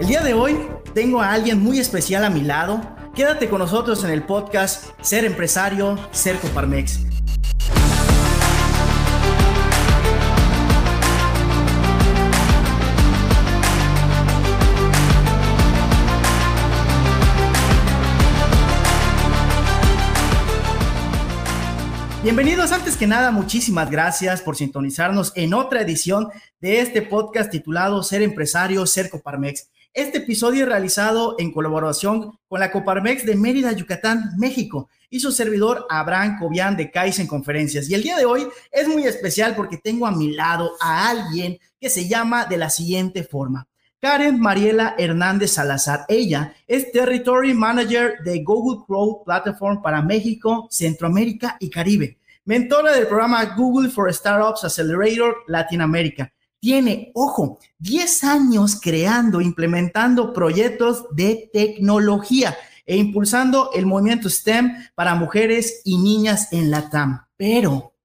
El 0.00 0.06
día 0.06 0.22
de 0.22 0.32
hoy 0.32 0.56
tengo 0.94 1.20
a 1.20 1.32
alguien 1.32 1.62
muy 1.62 1.78
especial 1.78 2.24
a 2.24 2.30
mi 2.30 2.40
lado. 2.40 2.80
Quédate 3.14 3.50
con 3.50 3.58
nosotros 3.58 4.02
en 4.04 4.10
el 4.10 4.22
podcast 4.22 4.92
Ser 5.02 5.26
Empresario, 5.26 5.98
Ser 6.10 6.38
Coparmex. 6.38 7.05
Bienvenidos, 22.26 22.72
antes 22.72 22.96
que 22.96 23.06
nada, 23.06 23.30
muchísimas 23.30 23.88
gracias 23.88 24.42
por 24.42 24.56
sintonizarnos 24.56 25.30
en 25.36 25.54
otra 25.54 25.82
edición 25.82 26.26
de 26.58 26.80
este 26.80 27.00
podcast 27.00 27.52
titulado 27.52 28.02
Ser 28.02 28.20
Empresario, 28.20 28.84
Ser 28.84 29.10
Coparmex. 29.10 29.68
Este 29.94 30.18
episodio 30.18 30.64
es 30.64 30.68
realizado 30.68 31.36
en 31.38 31.52
colaboración 31.52 32.36
con 32.48 32.58
la 32.58 32.72
Coparmex 32.72 33.24
de 33.24 33.36
Mérida, 33.36 33.70
Yucatán, 33.70 34.32
México, 34.38 34.88
y 35.08 35.20
su 35.20 35.30
servidor 35.30 35.86
Abraham 35.88 36.40
Cobian 36.40 36.76
de 36.76 36.90
Kaizen 36.90 37.28
Conferencias. 37.28 37.88
Y 37.88 37.94
el 37.94 38.02
día 38.02 38.16
de 38.16 38.24
hoy 38.24 38.48
es 38.72 38.88
muy 38.88 39.04
especial 39.04 39.54
porque 39.54 39.76
tengo 39.76 40.04
a 40.04 40.10
mi 40.10 40.32
lado 40.32 40.72
a 40.80 41.08
alguien 41.08 41.60
que 41.80 41.88
se 41.88 42.08
llama 42.08 42.46
de 42.46 42.56
la 42.56 42.70
siguiente 42.70 43.22
forma. 43.22 43.68
Karen 44.00 44.38
Mariela 44.38 44.94
Hernández 44.98 45.52
Salazar. 45.52 46.04
Ella 46.08 46.54
es 46.66 46.92
Territory 46.92 47.54
Manager 47.54 48.18
de 48.24 48.42
Google 48.42 48.84
Cloud 48.86 49.24
Platform 49.24 49.80
para 49.82 50.02
México, 50.02 50.68
Centroamérica 50.70 51.56
y 51.60 51.70
Caribe. 51.70 52.18
Mentora 52.44 52.92
del 52.92 53.06
programa 53.06 53.44
Google 53.56 53.90
for 53.90 54.12
Startups 54.12 54.64
Accelerator 54.64 55.34
Latinoamérica. 55.48 56.32
Tiene, 56.60 57.10
ojo, 57.14 57.58
10 57.78 58.24
años 58.24 58.78
creando, 58.80 59.40
implementando 59.40 60.32
proyectos 60.32 61.06
de 61.12 61.50
tecnología 61.52 62.56
e 62.84 62.96
impulsando 62.96 63.70
el 63.74 63.86
movimiento 63.86 64.28
STEM 64.28 64.72
para 64.94 65.14
mujeres 65.14 65.82
y 65.84 65.98
niñas 65.98 66.52
en 66.52 66.70
la 66.70 66.88
TAM. 66.88 67.26
Pero 67.36 67.95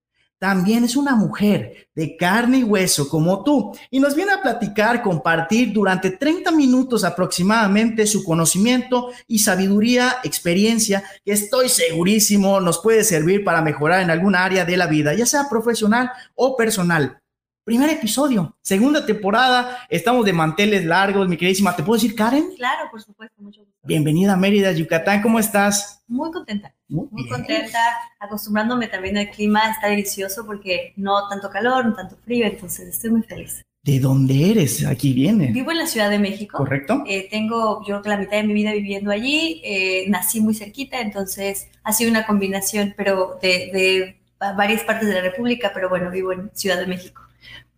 también 0.41 0.83
es 0.83 0.95
una 0.95 1.15
mujer 1.15 1.87
de 1.93 2.17
carne 2.17 2.57
y 2.57 2.63
hueso 2.63 3.07
como 3.07 3.43
tú 3.43 3.77
y 3.91 3.99
nos 3.99 4.15
viene 4.15 4.31
a 4.31 4.41
platicar, 4.41 5.03
compartir 5.03 5.71
durante 5.71 6.09
30 6.09 6.49
minutos 6.49 7.03
aproximadamente 7.03 8.07
su 8.07 8.23
conocimiento 8.23 9.11
y 9.27 9.37
sabiduría, 9.37 10.15
experiencia 10.23 11.03
que 11.23 11.33
estoy 11.33 11.69
segurísimo 11.69 12.59
nos 12.59 12.79
puede 12.79 13.03
servir 13.03 13.43
para 13.43 13.61
mejorar 13.61 14.01
en 14.01 14.09
alguna 14.09 14.43
área 14.43 14.65
de 14.65 14.77
la 14.77 14.87
vida, 14.87 15.13
ya 15.13 15.27
sea 15.27 15.47
profesional 15.47 16.11
o 16.33 16.57
personal. 16.57 17.21
Primer 17.63 17.91
episodio, 17.91 18.57
segunda 18.61 19.05
temporada, 19.05 19.85
estamos 19.91 20.25
de 20.25 20.33
manteles 20.33 20.83
largos, 20.83 21.29
mi 21.29 21.37
queridísima. 21.37 21.75
¿Te 21.75 21.83
puedo 21.83 22.01
decir, 22.01 22.15
Karen? 22.15 22.55
Claro, 22.55 22.89
por 22.89 22.99
supuesto, 22.99 23.39
mucho 23.39 23.61
gusto. 23.61 23.77
Bienvenida 23.83 24.33
a 24.33 24.37
Mérida, 24.37 24.71
Yucatán, 24.71 25.21
¿cómo 25.21 25.37
estás? 25.37 26.01
Muy 26.07 26.31
contenta, 26.31 26.73
muy, 26.91 27.27
contenta, 27.27 27.79
acostumbrándome 28.19 28.87
también 28.87 29.17
al 29.17 29.29
clima, 29.29 29.71
está 29.71 29.87
delicioso 29.87 30.45
porque 30.45 30.93
no 30.97 31.27
tanto 31.29 31.49
calor, 31.49 31.85
no 31.85 31.93
tanto 31.93 32.17
frío, 32.17 32.45
entonces 32.45 32.89
estoy 32.89 33.11
muy 33.11 33.23
feliz. 33.23 33.61
¿De 33.83 33.99
dónde 33.99 34.51
eres? 34.51 34.85
Aquí 34.85 35.13
viene. 35.13 35.51
Vivo 35.51 35.71
en 35.71 35.79
la 35.79 35.87
Ciudad 35.87 36.09
de 36.09 36.19
México. 36.19 36.57
Correcto. 36.57 37.03
Eh, 37.07 37.27
tengo, 37.31 37.79
yo 37.81 37.85
creo 37.85 38.01
que 38.03 38.09
la 38.09 38.17
mitad 38.17 38.37
de 38.37 38.43
mi 38.43 38.53
vida 38.53 38.73
viviendo 38.73 39.09
allí, 39.09 39.61
eh, 39.63 40.05
nací 40.07 40.39
muy 40.39 40.53
cerquita, 40.53 40.99
entonces 41.01 41.67
ha 41.83 41.93
sido 41.93 42.11
una 42.11 42.27
combinación, 42.27 42.93
pero 42.95 43.39
de, 43.41 43.71
de 43.73 44.21
varias 44.55 44.83
partes 44.83 45.07
de 45.07 45.15
la 45.15 45.21
República, 45.21 45.71
pero 45.73 45.89
bueno, 45.89 46.11
vivo 46.11 46.31
en 46.31 46.51
Ciudad 46.53 46.79
de 46.79 46.87
México. 46.87 47.23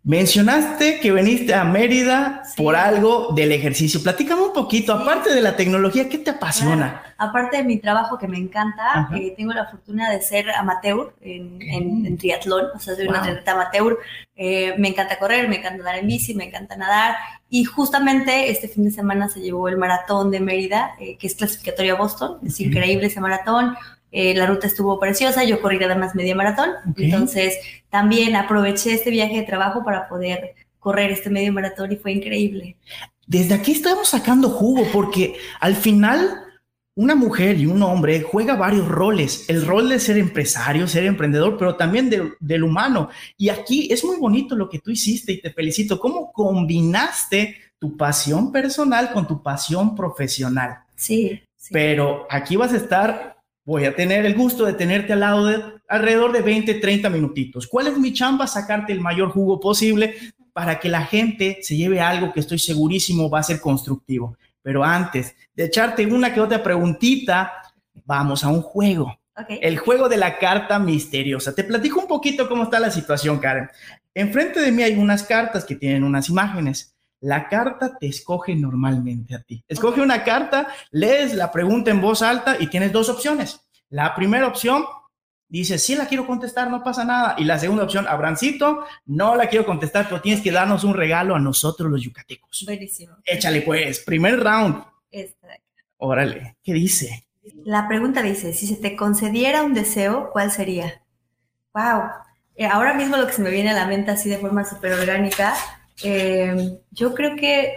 Mencionaste 0.06 1.00
que 1.00 1.14
veniste 1.14 1.54
a 1.54 1.64
Mérida 1.64 2.44
por 2.58 2.76
algo 2.76 3.32
del 3.34 3.54
ejercicio. 3.54 4.04
Platícame 4.04 4.42
un 4.42 4.52
poquito, 4.52 4.92
aparte 4.92 5.34
de 5.34 5.40
la 5.40 5.56
tecnología, 5.56 6.10
¿qué 6.10 6.18
te 6.18 6.32
apasiona? 6.32 7.02
Aparte 7.18 7.56
de 7.56 7.64
mi 7.64 7.78
trabajo 7.78 8.18
que 8.18 8.28
me 8.28 8.38
encanta, 8.38 9.08
eh, 9.16 9.34
tengo 9.38 9.54
la 9.54 9.66
fortuna 9.66 10.12
de 10.12 10.22
ser 10.22 10.52
amateur 10.52 11.16
en, 11.22 12.18
triatlón, 12.18 12.66
o 12.76 12.80
sea, 12.80 12.96
soy 12.96 13.08
una 13.08 13.22
atleta 13.22 13.54
amateur. 13.54 13.98
Eh, 14.36 14.76
me 14.78 14.90
encanta 14.90 15.18
correr, 15.18 15.48
me 15.48 15.60
encanta 15.60 15.80
andar 15.80 15.96
en 15.96 16.08
bici, 16.08 16.36
me 16.36 16.48
encanta 16.48 16.76
nadar. 16.76 17.16
Y 17.50 17.64
justamente 17.64 18.52
este 18.52 18.68
fin 18.68 18.84
de 18.84 18.92
semana 18.92 19.30
se 19.30 19.40
llevó 19.40 19.70
el 19.70 19.78
maratón 19.78 20.32
de 20.32 20.42
Mérida, 20.42 20.96
eh, 21.00 21.16
que 21.18 21.28
es 21.28 21.36
clasificatorio 21.36 21.96
a 21.96 21.98
Boston. 21.98 22.40
Es 22.46 22.60
increíble 22.60 23.08
ese 23.08 23.22
maratón. 23.22 23.78
Eh, 24.16 24.36
la 24.36 24.46
ruta 24.46 24.68
estuvo 24.68 25.00
preciosa, 25.00 25.44
yo 25.44 25.60
corrí 25.60 25.84
además 25.84 26.14
media 26.14 26.36
maratón, 26.36 26.70
entonces 26.98 27.58
también 27.90 28.36
aproveché 28.36 28.94
este 28.94 29.10
viaje 29.10 29.38
de 29.38 29.42
trabajo 29.42 29.84
para 29.84 30.08
poder 30.08 30.54
correr 30.78 31.10
este 31.10 31.32
medio 31.32 31.52
maratón 31.52 31.92
y 31.92 31.96
fue 31.96 32.12
increíble. 32.12 32.78
Desde 33.26 33.56
aquí 33.56 33.72
estamos 33.72 34.10
sacando 34.10 34.50
jugo 34.50 34.84
porque 34.94 35.34
al 35.60 35.76
final 35.76 36.44
una 36.94 37.16
mujer 37.16 37.58
y 37.58 37.66
un 37.66 37.82
hombre 37.82 38.22
juega 38.22 38.56
varios 38.56 38.88
roles, 38.88 39.50
el 39.50 39.66
rol 39.66 39.90
de 39.90 40.00
ser 40.00 40.20
empresario, 40.20 40.88
ser 40.88 41.06
emprendedor, 41.06 41.58
pero 41.58 41.76
también 41.76 42.12
del 42.40 42.64
humano. 42.64 43.10
Y 43.36 43.50
aquí 43.50 43.92
es 43.92 44.06
muy 44.06 44.18
bonito 44.18 44.56
lo 44.56 44.70
que 44.70 44.78
tú 44.78 44.92
hiciste 44.92 45.32
y 45.32 45.42
te 45.42 45.50
felicito, 45.52 46.00
cómo 46.00 46.32
combinaste 46.32 47.58
tu 47.80 47.98
pasión 47.98 48.52
personal 48.52 49.12
con 49.12 49.28
tu 49.28 49.42
pasión 49.42 49.96
profesional. 49.96 50.84
Sí. 50.96 51.42
sí. 51.58 51.74
Pero 51.74 52.28
aquí 52.30 52.56
vas 52.56 52.74
a 52.74 52.78
estar 52.78 53.33
voy 53.66 53.86
a 53.86 53.96
tener 53.96 54.26
el 54.26 54.36
gusto 54.36 54.66
de 54.66 54.74
tenerte 54.74 55.14
al 55.14 55.22
lado 55.22 55.46
de 55.46 55.62
alrededor 55.88 56.32
de 56.32 56.42
20, 56.42 56.76
30 56.76 57.10
minutitos. 57.10 57.68
¿Cuál 57.68 57.88
es 57.88 57.98
mi 57.98 58.14
chamba? 58.14 58.48
Sacarte 58.48 58.94
el 58.94 59.02
mayor 59.02 59.30
jugo 59.30 59.60
posible 59.60 60.16
para 60.54 60.80
que 60.80 60.90
la 60.90 61.06
gente 61.06 61.60
se 61.62 61.76
lleve 61.76 62.00
algo 62.00 62.32
que 62.32 62.40
estoy 62.40 62.60
segurísimo 62.60 63.30
va 63.30 63.40
a 63.40 63.44
ser 63.44 63.60
constructivo. 63.60 64.38
Pero 64.62 64.84
antes 64.84 65.36
de 65.56 65.66
echarte 65.66 66.06
una 66.06 66.34
que 66.34 66.40
otra 66.40 66.64
preguntita, 66.64 67.52
vamos 68.06 68.44
a 68.44 68.50
un 68.50 68.62
juego. 68.62 69.18
El 69.50 69.78
juego 69.80 70.08
de 70.10 70.18
la 70.18 70.38
carta 70.38 70.78
misteriosa. 70.78 71.56
Te 71.56 71.64
platico 71.64 72.00
un 72.00 72.08
poquito 72.08 72.48
cómo 72.48 72.64
está 72.64 72.80
la 72.80 72.92
situación, 72.92 73.40
Karen. 73.40 73.70
Enfrente 74.14 74.60
de 74.60 74.72
mí 74.72 74.84
hay 74.84 74.96
unas 74.96 75.24
cartas 75.24 75.66
que 75.66 75.76
tienen 75.76 76.04
unas 76.04 76.30
imágenes. 76.30 76.93
La 77.24 77.48
carta 77.48 77.98
te 77.98 78.08
escoge 78.08 78.54
normalmente 78.54 79.34
a 79.34 79.42
ti. 79.42 79.64
Escoge 79.66 80.02
una 80.02 80.26
carta, 80.26 80.68
lees 80.92 81.34
la 81.34 81.54
pregunta 81.54 81.90
en 81.90 82.02
voz 82.02 82.22
alta 82.22 82.58
y 82.60 82.68
tienes 82.68 82.92
dos 82.92 83.08
opciones. 83.08 83.62
La 83.88 84.14
primera 84.14 84.46
opción 84.46 84.84
dice, 85.48 85.80
sí 85.80 85.96
la 85.96 86.06
quiero 86.06 86.28
contestar, 86.28 86.70
no 86.70 86.84
pasa 86.84 87.06
nada. 87.06 87.36
Y 87.38 87.46
la 87.46 87.58
segunda 87.58 87.86
opción, 87.86 88.08
Abrancito, 88.10 88.86
no 89.06 89.38
la 89.38 89.48
quiero 89.48 89.66
contestar, 89.66 90.10
pero 90.10 90.20
tienes 90.20 90.42
que 90.42 90.52
darnos 90.52 90.84
un 90.84 90.96
regalo 90.96 91.34
a 91.34 91.40
nosotros 91.40 91.90
los 91.90 92.02
yucatecos. 92.02 92.66
Buenísimo. 92.66 93.16
Échale 93.24 93.62
pues, 93.62 94.00
primer 94.00 94.44
round. 94.44 94.84
Esta. 95.10 95.48
Órale, 96.00 96.58
¿qué 96.62 96.74
dice? 96.74 97.30
La 97.64 97.88
pregunta 97.88 98.22
dice, 98.22 98.52
si 98.52 98.68
se 98.68 98.76
te 98.76 98.98
concediera 98.98 99.64
un 99.64 99.74
deseo, 99.74 100.30
¿cuál 100.34 100.52
sería? 100.52 101.02
Wow. 101.74 102.02
Eh, 102.56 102.66
ahora 102.66 102.94
mismo 102.96 103.16
lo 103.16 103.28
que 103.28 103.34
se 103.34 103.42
me 103.42 103.50
viene 103.50 103.70
a 103.70 103.74
la 103.76 103.88
mente 103.88 104.12
así 104.12 104.28
de 104.28 104.40
forma 104.40 104.66
súper 104.66 104.92
orgánica 104.92 105.56
eh, 106.02 106.80
yo 106.92 107.14
creo 107.14 107.36
que 107.36 107.76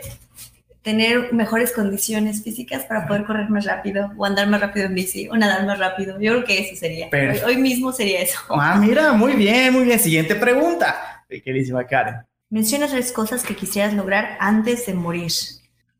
tener 0.87 1.32
mejores 1.32 1.72
condiciones 1.72 2.44
físicas 2.44 2.84
para 2.84 3.09
poder 3.09 3.25
correr 3.25 3.50
más 3.50 3.65
rápido 3.65 4.12
o 4.16 4.25
andar 4.25 4.49
más 4.49 4.60
rápido 4.60 4.87
en 4.87 4.94
bici 4.94 5.28
o 5.28 5.37
nadar 5.37 5.66
más 5.66 5.81
rápido. 5.81 6.21
Yo 6.21 6.32
creo 6.32 6.44
que 6.44 6.60
eso 6.60 6.76
sería. 6.76 7.09
Hoy, 7.44 7.56
mismo 7.56 7.93
sería 7.93 8.22
eso. 8.22 8.38
Ah, 8.50 8.76
mira, 8.81 9.12
muy 9.12 9.32
bien, 9.32 9.72
muy 9.72 9.82
bien. 9.82 9.99
Siguiente 9.99 10.37
pregunta. 10.37 11.25
Queridísima 11.28 11.84
Karen. 11.84 12.19
Menciona 12.50 12.87
tres 12.87 13.10
cosas 13.10 13.43
que 13.43 13.56
quisieras 13.56 13.94
lograr 13.94 14.37
antes 14.38 14.87
de 14.87 14.94
morir. 14.94 15.32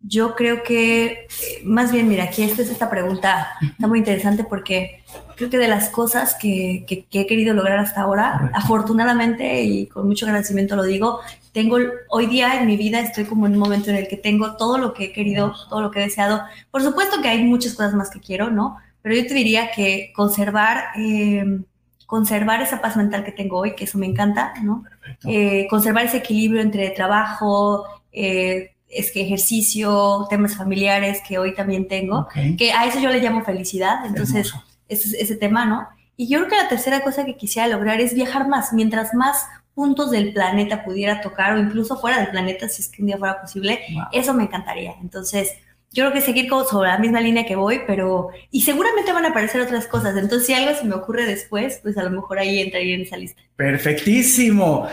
Yo 0.01 0.37
creo 0.37 0.63
que, 0.63 1.07
eh, 1.07 1.27
más 1.65 1.91
bien, 1.91 2.09
mira, 2.09 2.23
aquí 2.25 2.45
esta, 2.45 2.63
esta 2.63 2.89
pregunta 2.89 3.49
está 3.61 3.89
muy 3.89 3.99
interesante 3.99 4.45
porque 4.45 5.03
creo 5.35 5.51
que 5.51 5.59
de 5.59 5.67
las 5.67 5.89
cosas 5.89 6.37
que, 6.41 6.85
que, 6.87 7.21
he 7.21 7.27
querido 7.27 7.55
lograr 7.55 7.81
hasta 7.81 8.03
ahora, 8.03 8.53
afortunadamente 8.55 9.63
y 9.65 9.87
con 9.87 10.07
mucho 10.07 10.27
agradecimiento 10.27 10.77
lo 10.77 10.85
digo, 10.85 11.21
tengo 11.57 11.79
hoy 12.11 12.27
día 12.27 12.61
en 12.61 12.67
mi 12.67 12.77
vida 12.77 13.01
estoy 13.01 13.25
como 13.25 13.47
en 13.47 13.55
un 13.55 13.61
momento 13.61 13.89
en 13.89 13.97
el 13.97 14.09
que 14.09 14.19
tengo 14.19 14.57
todo 14.57 14.77
lo 14.77 14.93
que 14.93 15.05
he 15.05 15.13
querido, 15.15 15.55
todo 15.71 15.81
lo 15.81 15.91
que 15.91 16.01
he 16.01 16.03
deseado. 16.03 16.43
Por 16.71 16.83
supuesto 16.83 17.23
que 17.23 17.29
hay 17.29 17.45
muchas 17.45 17.73
cosas 17.73 17.95
más 17.95 18.11
que 18.11 18.21
quiero, 18.21 18.51
¿no? 18.51 18.77
Pero 19.01 19.15
yo 19.15 19.27
te 19.27 19.33
diría 19.33 19.71
que 19.71 20.13
conservar, 20.15 20.89
eh, 20.99 21.61
conservar 22.05 22.61
esa 22.61 22.83
paz 22.83 22.99
mental 22.99 23.25
que 23.25 23.33
tengo 23.33 23.57
hoy, 23.57 23.75
que 23.75 23.85
eso 23.85 23.97
me 23.97 24.05
encanta, 24.05 24.53
¿no? 24.63 24.85
Eh, 25.25 25.67
conservar 25.71 26.05
ese 26.05 26.19
equilibrio 26.19 26.61
entre 26.61 26.91
trabajo, 26.91 27.87
eh, 28.13 28.73
es 28.87 29.11
que 29.11 29.23
ejercicio, 29.23 30.27
temas 30.29 30.57
familiares 30.57 31.23
que 31.27 31.39
hoy 31.39 31.55
también 31.55 31.89
tengo, 31.89 32.29
que 32.59 32.73
a 32.73 32.85
eso 32.85 33.01
yo 33.01 33.09
le 33.09 33.23
llamo 33.23 33.43
felicidad, 33.43 34.05
entonces 34.05 34.53
ese, 34.91 35.23
ese 35.23 35.37
tema, 35.37 35.65
¿no? 35.65 35.89
Y 36.19 36.29
yo 36.29 36.39
creo 36.41 36.51
que 36.51 36.57
la 36.57 36.69
tercera 36.69 37.01
cosa 37.01 37.25
que 37.25 37.39
quisiera 37.39 37.67
lograr 37.67 37.99
es 38.03 38.13
viajar 38.13 38.47
más, 38.47 38.75
mientras 38.75 39.15
más 39.15 39.47
puntos 39.77 40.11
del 40.11 40.33
planeta 40.33 40.83
pudiera 40.83 41.21
tocar 41.21 41.55
o 41.55 41.61
incluso 41.61 41.99
fuera 41.99 42.19
del 42.19 42.31
planeta, 42.31 42.67
si 42.67 42.81
es 42.81 42.89
que 42.89 43.03
un 43.03 43.09
día 43.09 43.19
fuera 43.19 43.43
posible, 43.43 43.79
eso 44.11 44.33
me 44.33 44.45
encantaría. 44.45 44.95
Entonces, 45.03 45.53
yo 45.93 46.05
creo 46.05 46.15
que 46.15 46.23
seguir 46.23 46.49
como 46.49 46.65
sobre 46.65 46.89
la 46.89 46.99
misma 46.99 47.21
línea 47.21 47.45
que 47.45 47.57
voy, 47.57 47.83
pero 47.87 48.31
y 48.51 48.63
seguramente 48.63 49.13
van 49.13 49.27
a 49.27 49.29
aparecer 49.29 49.61
otras 49.61 49.87
cosas. 49.87 50.17
Entonces, 50.17 50.47
si 50.47 50.55
algo 50.55 50.75
se 50.75 50.87
me 50.87 50.95
ocurre 50.95 51.27
después, 51.27 51.79
pues 51.83 51.99
a 51.99 52.03
lo 52.03 52.11
mejor 52.11 52.39
ahí 52.39 52.59
entraría 52.59 52.95
en 52.95 53.03
esa 53.03 53.19
lista. 53.19 53.43
Perfectísimo. 53.55 54.89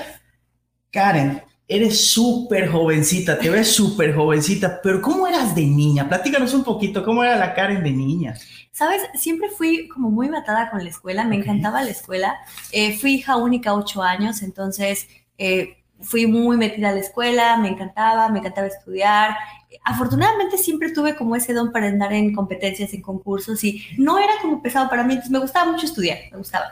Karen, 0.92 1.42
eres 1.68 2.12
súper 2.12 2.68
jovencita, 2.70 3.40
te 3.40 3.50
ves 3.50 3.72
súper 3.74 4.14
jovencita, 4.14 4.82
pero 4.82 5.02
¿cómo 5.02 5.28
eras 5.28 5.56
de 5.56 5.66
niña? 5.66 6.08
Platícanos 6.08 6.54
un 6.54 6.64
poquito, 6.64 7.04
¿cómo 7.04 7.24
era 7.24 7.36
la 7.38 7.54
Karen 7.54 7.84
de 7.84 7.92
niña? 7.92 8.36
Sabes, 8.72 9.02
siempre 9.16 9.50
fui 9.50 9.88
como 9.88 10.10
muy 10.10 10.30
matada 10.30 10.70
con 10.72 10.84
la 10.84 10.90
escuela, 10.90 11.24
me 11.24 11.36
encantaba 11.36 11.84
la 11.84 11.92
escuela. 11.92 12.36
Eh, 12.72 12.98
fui 12.98 13.16
hija 13.16 13.38
única 13.38 13.74
ocho 13.74 14.02
años, 14.02 14.42
entonces 14.42 15.08
eh, 15.38 15.78
fui 16.02 16.28
muy 16.28 16.58
metida 16.58 16.90
a 16.90 16.94
la 16.94 17.00
escuela, 17.00 17.58
me 17.58 17.70
encantaba, 17.70 18.30
me 18.30 18.40
encantaba 18.40 18.68
estudiar. 18.68 19.36
Afortunadamente 19.84 20.58
siempre 20.58 20.92
tuve 20.92 21.16
como 21.16 21.36
ese 21.36 21.54
don 21.54 21.72
para 21.72 21.88
andar 21.88 22.14
en 22.14 22.34
competencias, 22.34 22.94
en 22.94 23.02
concursos 23.02 23.64
y 23.64 23.84
no 23.98 24.18
era 24.18 24.34
como 24.42 24.62
pesado 24.62 24.90
para 24.90 25.04
mí, 25.04 25.14
entonces 25.14 25.32
me 25.32 25.40
gustaba 25.40 25.72
mucho 25.72 25.86
estudiar, 25.86 26.18
me 26.32 26.40
gustaba. 26.40 26.66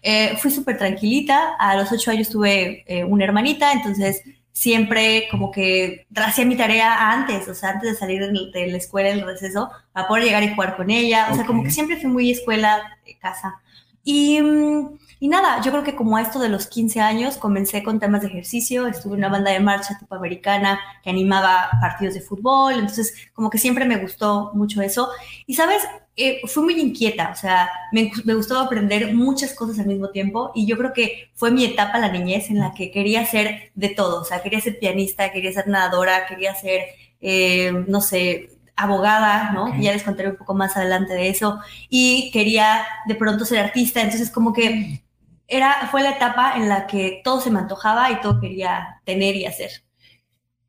Eh, 0.00 0.36
fui 0.36 0.50
súper 0.52 0.78
tranquilita, 0.78 1.54
a 1.58 1.76
los 1.76 1.90
ocho 1.90 2.12
años 2.12 2.28
tuve 2.28 2.84
una 3.08 3.24
hermanita, 3.24 3.72
entonces 3.72 4.22
siempre 4.58 5.28
como 5.30 5.52
que 5.52 6.08
hacía 6.16 6.44
mi 6.44 6.56
tarea 6.56 7.12
antes, 7.12 7.46
o 7.46 7.54
sea, 7.54 7.70
antes 7.70 7.92
de 7.92 7.96
salir 7.96 8.20
de 8.20 8.66
la 8.66 8.76
escuela, 8.76 9.08
el 9.08 9.24
receso, 9.24 9.70
para 9.92 10.08
poder 10.08 10.24
llegar 10.24 10.42
y 10.42 10.52
jugar 10.52 10.76
con 10.76 10.90
ella. 10.90 11.28
O 11.30 11.36
sea, 11.36 11.46
como 11.46 11.62
que 11.62 11.70
siempre 11.70 11.96
fui 11.96 12.10
muy 12.10 12.32
escuela, 12.32 12.82
casa. 13.20 13.62
Y, 14.02 14.40
mm, 14.42 14.98
y, 15.20 15.28
nada, 15.28 15.60
yo 15.62 15.70
creo 15.70 15.84
que 15.84 15.94
como 15.94 16.16
a 16.16 16.22
esto 16.22 16.40
de 16.40 16.48
los 16.48 16.66
15 16.66 17.00
años 17.00 17.36
comencé 17.36 17.84
con 17.84 18.00
temas 18.00 18.22
de 18.22 18.28
ejercicio, 18.28 18.88
estuve 18.88 19.12
en 19.12 19.20
una 19.20 19.28
banda 19.28 19.52
de 19.52 19.60
marcha 19.60 19.96
tipo 19.96 20.16
americana 20.16 20.80
que 21.04 21.10
animaba 21.10 21.68
partidos 21.80 22.14
de 22.14 22.20
fútbol, 22.20 22.74
entonces 22.74 23.14
como 23.34 23.50
que 23.50 23.58
siempre 23.58 23.84
me 23.84 23.98
gustó 23.98 24.50
mucho 24.54 24.82
eso. 24.82 25.08
Y 25.46 25.54
sabes, 25.54 25.84
eh, 26.18 26.40
fui 26.46 26.64
muy 26.64 26.80
inquieta, 26.80 27.30
o 27.32 27.36
sea, 27.36 27.70
me, 27.92 28.10
me, 28.24 28.34
gustaba 28.34 28.62
aprender 28.62 29.14
muchas 29.14 29.54
cosas 29.54 29.78
al 29.78 29.86
mismo 29.86 30.10
tiempo 30.10 30.50
y 30.54 30.66
yo 30.66 30.76
creo 30.76 30.92
que 30.92 31.30
fue 31.34 31.52
mi 31.52 31.64
etapa, 31.64 31.98
la 31.98 32.10
niñez, 32.10 32.50
en 32.50 32.58
la 32.58 32.74
que 32.74 32.90
quería 32.90 33.24
ser 33.24 33.70
de 33.76 33.90
todo, 33.90 34.22
o 34.22 34.24
sea, 34.24 34.42
quería 34.42 34.60
ser 34.60 34.78
pianista, 34.78 35.30
quería 35.32 35.52
ser 35.52 35.68
nadadora, 35.68 36.26
quería 36.26 36.54
ser, 36.56 36.82
eh, 37.20 37.72
no 37.86 38.00
sé, 38.00 38.50
abogada, 38.74 39.52
¿no? 39.52 39.80
Ya 39.80 39.92
les 39.92 40.02
contaré 40.02 40.30
un 40.30 40.36
poco 40.36 40.54
más 40.54 40.76
adelante 40.76 41.14
de 41.14 41.28
eso, 41.28 41.60
y 41.88 42.30
quería 42.32 42.84
de 43.06 43.14
pronto 43.14 43.44
ser 43.44 43.58
artista, 43.58 44.00
entonces 44.00 44.30
como 44.30 44.52
que 44.52 45.02
era, 45.46 45.88
fue 45.90 46.02
la 46.02 46.10
etapa 46.10 46.54
en 46.56 46.68
la 46.68 46.86
que 46.86 47.20
todo 47.24 47.40
se 47.40 47.50
me 47.50 47.60
antojaba 47.60 48.10
y 48.10 48.20
todo 48.20 48.40
quería 48.40 49.00
tener 49.04 49.36
y 49.36 49.46
hacer. 49.46 49.87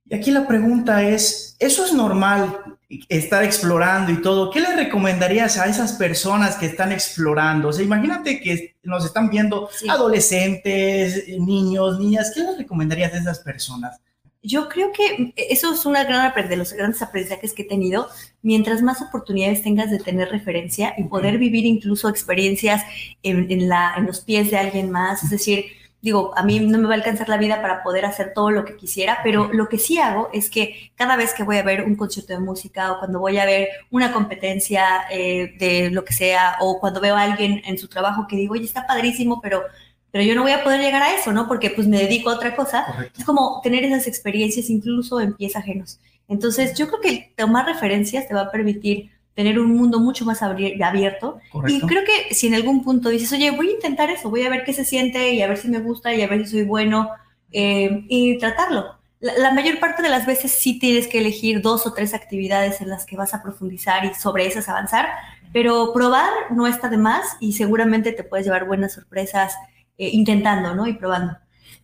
Y 0.10 0.16
aquí 0.16 0.32
la 0.32 0.48
pregunta 0.48 1.04
es, 1.04 1.56
¿eso 1.60 1.86
es 1.86 1.94
normal 1.94 2.78
estar 3.08 3.44
explorando 3.44 4.12
y 4.12 4.22
todo? 4.22 4.50
¿Qué 4.50 4.60
le 4.60 4.76
recomendarías 4.76 5.58
a 5.60 5.68
esas 5.68 5.94
personas 5.94 6.56
que 6.56 6.66
están 6.66 6.92
explorando? 6.92 7.70
O 7.70 7.74
sea, 7.74 7.86
imagínate 7.86 8.42
que 8.42 8.76
nos 8.82 9.06
están 9.06 9.30
viendo 9.30 9.70
adolescentes, 9.88 11.28
niños, 11.40 12.00
niñas, 12.00 12.32
¿qué 12.34 12.42
les 12.42 12.58
recomendarías 12.58 13.14
a 13.14 13.18
esas 13.20 13.40
personas? 13.40 14.00
Yo 14.42 14.70
creo 14.70 14.92
que 14.94 15.34
eso 15.36 15.74
es 15.74 15.86
una 15.86 16.06
gran 16.06 16.34
de 16.50 16.56
los 16.56 16.74
grandes 16.74 17.02
aprendizajes 17.02 17.54
que 17.54 17.64
he 17.64 17.68
tenido. 17.68 18.08
Mientras 18.42 18.82
más 18.82 19.02
oportunidades 19.02 19.62
tengas 19.62 19.92
de 19.92 20.00
tener 20.00 20.30
referencia 20.30 20.96
y 20.98 21.04
poder 21.04 21.38
vivir 21.38 21.66
incluso 21.66 22.08
experiencias 22.10 22.82
en, 23.22 23.68
la, 23.68 23.94
en 23.98 24.06
los 24.06 24.22
pies 24.22 24.50
de 24.50 24.58
alguien 24.58 24.90
más, 24.90 25.24
es 25.24 25.30
decir, 25.30 25.66
digo, 26.02 26.32
a 26.36 26.44
mí 26.44 26.60
no 26.60 26.78
me 26.78 26.88
va 26.88 26.94
a 26.94 26.98
alcanzar 26.98 27.28
la 27.28 27.38
vida 27.38 27.62
para 27.62 27.84
poder 27.84 28.06
hacer 28.06 28.32
todo 28.34 28.52
lo 28.52 28.64
que 28.64 28.78
quisiera, 28.78 29.20
pero 29.24 29.50
lo 29.52 29.68
que 29.68 29.78
sí 29.78 30.00
hago 30.00 30.30
es 30.34 30.50
que 30.50 30.92
cada 30.96 31.18
vez 31.18 31.34
que 31.34 31.44
voy 31.44 31.58
a 31.58 31.64
ver 31.64 31.84
un 31.84 31.96
concierto 31.96 32.34
de 32.34 32.40
música 32.40 32.94
o 32.94 33.00
cuando 33.00 33.20
voy 33.20 33.38
a 33.38 33.46
ver 33.46 33.70
una 33.92 34.14
competencia 34.14 35.06
eh, 35.12 35.56
de 35.60 35.90
lo 35.90 36.06
que 36.06 36.14
sea 36.14 36.56
o 36.62 36.80
cuando 36.80 37.02
veo 37.02 37.16
a 37.16 37.24
alguien 37.24 37.62
en 37.66 37.78
su 37.78 37.88
trabajo 37.88 38.28
que 38.28 38.38
digo, 38.38 38.54
oye, 38.54 38.66
está 38.66 38.88
padrísimo, 38.88 39.42
pero, 39.42 39.64
pero 40.12 40.24
yo 40.24 40.36
no 40.36 40.44
voy 40.44 40.52
a 40.52 40.64
poder 40.64 40.80
llegar 40.80 41.04
a 41.04 41.14
eso, 41.14 41.34
¿no? 41.34 41.48
Porque 41.48 41.70
pues 41.72 41.88
me 41.88 42.00
dedico 42.00 42.30
a 42.30 42.36
otra 42.36 42.56
cosa. 42.56 42.86
Es 43.18 43.26
como 43.26 43.60
tener 43.62 43.84
esas 43.84 44.08
experiencias 44.08 44.70
incluso 44.70 45.20
en 45.20 45.34
pies 45.34 45.56
ajenos. 45.56 46.00
Entonces, 46.30 46.78
yo 46.78 46.88
creo 46.88 47.02
que 47.02 47.34
tomar 47.36 47.66
referencias 47.66 48.28
te 48.28 48.36
va 48.36 48.42
a 48.42 48.52
permitir 48.52 49.12
tener 49.40 49.58
un 49.58 49.74
mundo 49.74 50.02
mucho 50.02 50.26
más 50.26 50.42
abierto. 50.42 51.40
Y 51.66 51.80
creo 51.80 52.04
que 52.04 52.36
si 52.36 52.48
en 52.48 52.56
algún 52.56 52.84
punto 52.84 53.08
dices, 53.08 53.32
oye, 53.32 53.52
voy 53.52 53.70
a 53.70 53.72
intentar 53.72 54.10
eso, 54.10 54.30
voy 54.30 54.44
a 54.44 54.50
ver 54.50 54.66
qué 54.66 54.74
se 54.74 54.84
siente 54.84 55.32
y 55.34 55.42
a 55.42 55.48
ver 55.48 55.56
si 55.56 55.70
me 55.70 55.80
gusta 55.80 56.14
y 56.14 56.22
a 56.22 56.28
ver 56.28 56.46
si 56.46 56.52
soy 56.52 56.64
bueno 56.64 57.10
eh, 57.54 58.04
y 58.10 58.38
tratarlo. 58.38 58.98
La, 59.22 59.54
mayor 59.54 59.80
parte 59.80 60.02
de 60.02 60.10
las 60.10 60.26
veces 60.26 60.52
sí 60.52 60.78
tienes 60.78 61.08
que 61.08 61.20
elegir 61.20 61.62
dos 61.62 61.88
o 61.88 61.94
tres 61.94 62.14
actividades 62.14 62.82
en 62.82 62.90
las 62.90 63.06
que 63.06 63.16
vas 63.16 63.34
a 63.34 63.42
profundizar 63.42 64.04
y 64.04 64.14
sobre 64.14 64.46
esas 64.46 64.68
avanzar, 64.68 65.08
pero 65.54 65.94
probar 65.94 66.34
no 66.52 66.68
está 66.68 66.90
de 66.90 66.98
más 66.98 67.38
y 67.40 67.54
seguramente 67.54 68.12
te 68.12 68.26
puedes 68.26 68.46
llevar 68.46 68.68
buenas 68.68 68.92
sorpresas 68.92 69.56
eh, 69.98 70.10
intentando, 70.12 70.76
¿no? 70.76 70.86
Y 70.86 70.96
probando. 70.96 71.38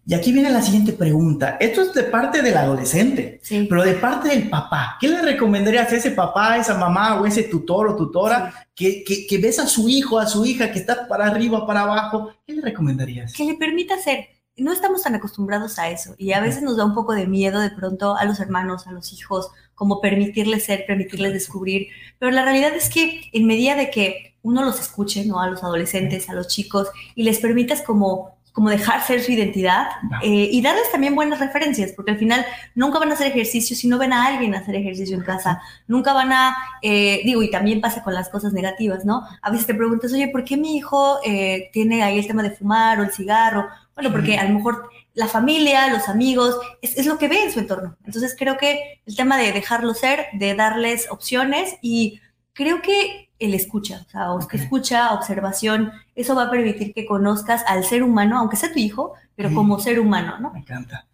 Y 0.07 0.13
aquí 0.13 0.31
viene 0.31 0.52
la 0.52 0.62
siguiente 0.62 0.94
pregunta. 0.94 1.57
Esto 1.60 1.81
es 1.81 1.94
de 1.94 2.04
parte 2.04 2.44
del 2.44 2.56
adolescente, 2.56 3.42
pero 3.68 3.84
de 3.84 3.96
parte 3.96 4.30
del 4.30 4.50
papá. 4.50 4.98
¿Qué 5.02 5.07
le 5.07 5.19
recomendarías 5.19 5.92
a 5.92 5.96
ese 5.96 6.12
papá, 6.12 6.54
a 6.54 6.57
esa 6.57 6.78
mamá 6.78 7.19
o 7.19 7.25
ese 7.25 7.44
tutor 7.44 7.88
o 7.88 7.96
tutora 7.96 8.68
que, 8.75 9.04
que, 9.04 9.38
ves 9.40 9.57
a 9.57 9.66
su 9.66 9.90
hijo, 9.90 10.19
a 10.19 10.28
su 10.28 10.46
hija 10.46 10.72
que 10.72 10.78
está 10.78 11.07
para 11.07 11.25
arriba, 11.25 11.66
para 11.66 11.81
abajo? 11.81 12.31
¿Qué 12.46 12.54
le 12.54 12.62
recomendarías? 12.62 13.34
Que 13.34 13.46
le 13.46 13.56
permita 13.56 13.98
ser. 13.98 14.28
No 14.57 14.72
estamos 14.72 15.02
tan 15.02 15.16
acostumbrados 15.16 15.80
a 15.80 15.90
eso 15.90 16.13
y 16.18 16.31
a 16.34 16.40
veces 16.40 16.62
nos 16.62 16.78
da 16.78 16.86
un 16.86 16.94
poco 16.94 17.13
de 17.13 17.25
miedo 17.25 17.60
de 17.60 17.72
pronto 17.72 18.16
a 18.16 18.24
los 18.25 18.40
hermanos, 18.40 18.88
a 18.88 18.92
los 18.92 19.12
hijos, 19.12 19.50
como 19.74 20.02
permitirles 20.02 20.66
ser, 20.66 20.86
permitirles 20.86 21.34
descubrir. 21.34 21.88
Pero 22.19 22.31
la 22.31 22.44
realidad 22.44 22.75
es 22.75 22.90
que 22.90 23.24
en 23.34 23.48
medida 23.48 23.75
de 23.75 23.90
que 23.90 24.36
uno 24.44 24.63
los 24.63 24.80
escuche, 24.80 25.25
¿no? 25.25 25.42
A 25.42 25.50
los 25.50 25.63
adolescentes, 25.63 26.30
a 26.30 26.34
los 26.34 26.48
chicos, 26.48 26.90
y 27.16 27.24
les 27.24 27.40
permitas 27.40 27.81
como 27.81 28.34
como 28.56 28.69
dejar 28.69 29.04
ser 29.04 29.22
su 29.22 29.34
identidad 29.34 29.88
eh, 30.24 30.48
y 30.50 30.62
darles 30.62 30.90
también 30.90 31.13
buenas 31.13 31.42
referencias, 31.42 31.92
porque 31.92 32.12
al 32.12 32.18
final 32.18 32.46
nunca 32.74 33.00
van 33.00 33.12
a 33.12 33.16
hacer 33.16 33.28
ejercicio 33.28 33.75
si 33.75 33.90
no 33.90 33.98
ven 33.98 34.13
a 34.13 34.28
alguien 34.28 34.56
hacer 34.56 34.75
ejercicio 34.75 35.18
en 35.18 35.24
casa, 35.24 35.62
nunca 35.88 36.13
van 36.13 36.31
a, 36.31 36.56
eh, 36.81 37.19
digo, 37.25 37.44
y 37.44 37.52
también 37.52 37.81
pasa 37.81 38.02
con 38.02 38.13
las 38.13 38.30
cosas 38.30 38.54
negativas, 38.54 39.04
¿no? 39.04 39.28
A 39.42 39.52
veces 39.52 39.68
te 39.68 39.75
preguntas, 39.75 40.13
oye, 40.13 40.30
¿por 40.30 40.46
qué 40.46 40.56
mi 40.56 40.78
hijo 40.78 41.19
eh, 41.25 41.69
tiene 41.74 42.02
ahí 42.02 42.18
el 42.18 42.28
tema 42.28 42.44
de 42.44 42.52
fumar 42.52 42.98
o 43.02 43.04
el 43.04 43.12
cigarro? 43.12 43.68
Bueno, 43.94 44.10
porque 44.10 44.38
a 44.38 44.46
lo 44.46 44.56
mejor 44.56 44.90
la 45.16 45.28
familia, 45.28 45.92
los 45.92 46.07
amigos, 46.07 46.57
es, 46.81 46.98
es 46.98 47.06
lo 47.07 47.18
que 47.18 47.28
ve 47.28 47.44
en 47.44 47.52
su 47.52 47.60
entorno. 47.60 47.98
Entonces 48.06 48.38
creo 48.40 48.56
que 48.56 49.02
el 49.06 49.18
tema 49.18 49.38
de 49.38 49.52
dejarlo 49.52 49.94
ser, 49.94 50.28
de 50.31 50.56
darles 50.56 51.12
opciones 51.12 51.75
y 51.81 52.22
creo 52.54 52.81
que 52.81 53.25
el 53.39 53.53
escucha, 53.53 54.05
o 54.07 54.09
sea, 54.09 54.27
escucha, 54.53 55.13
observación, 55.13 55.91
eso 56.15 56.35
va 56.35 56.43
a 56.43 56.51
permitir 56.51 56.93
que 56.93 57.05
conozcas 57.05 57.63
al 57.68 57.83
ser 57.83 58.04
humano, 58.04 58.37
aunque 58.39 58.56
sea 58.56 58.71
tu 58.71 58.80
hijo, 58.80 59.13
pero 59.35 59.54
como 59.54 59.80
ser 59.80 59.99
humano, 59.99 60.39
¿no? 60.39 60.51
Me 60.51 60.59
encanta. 60.59 61.07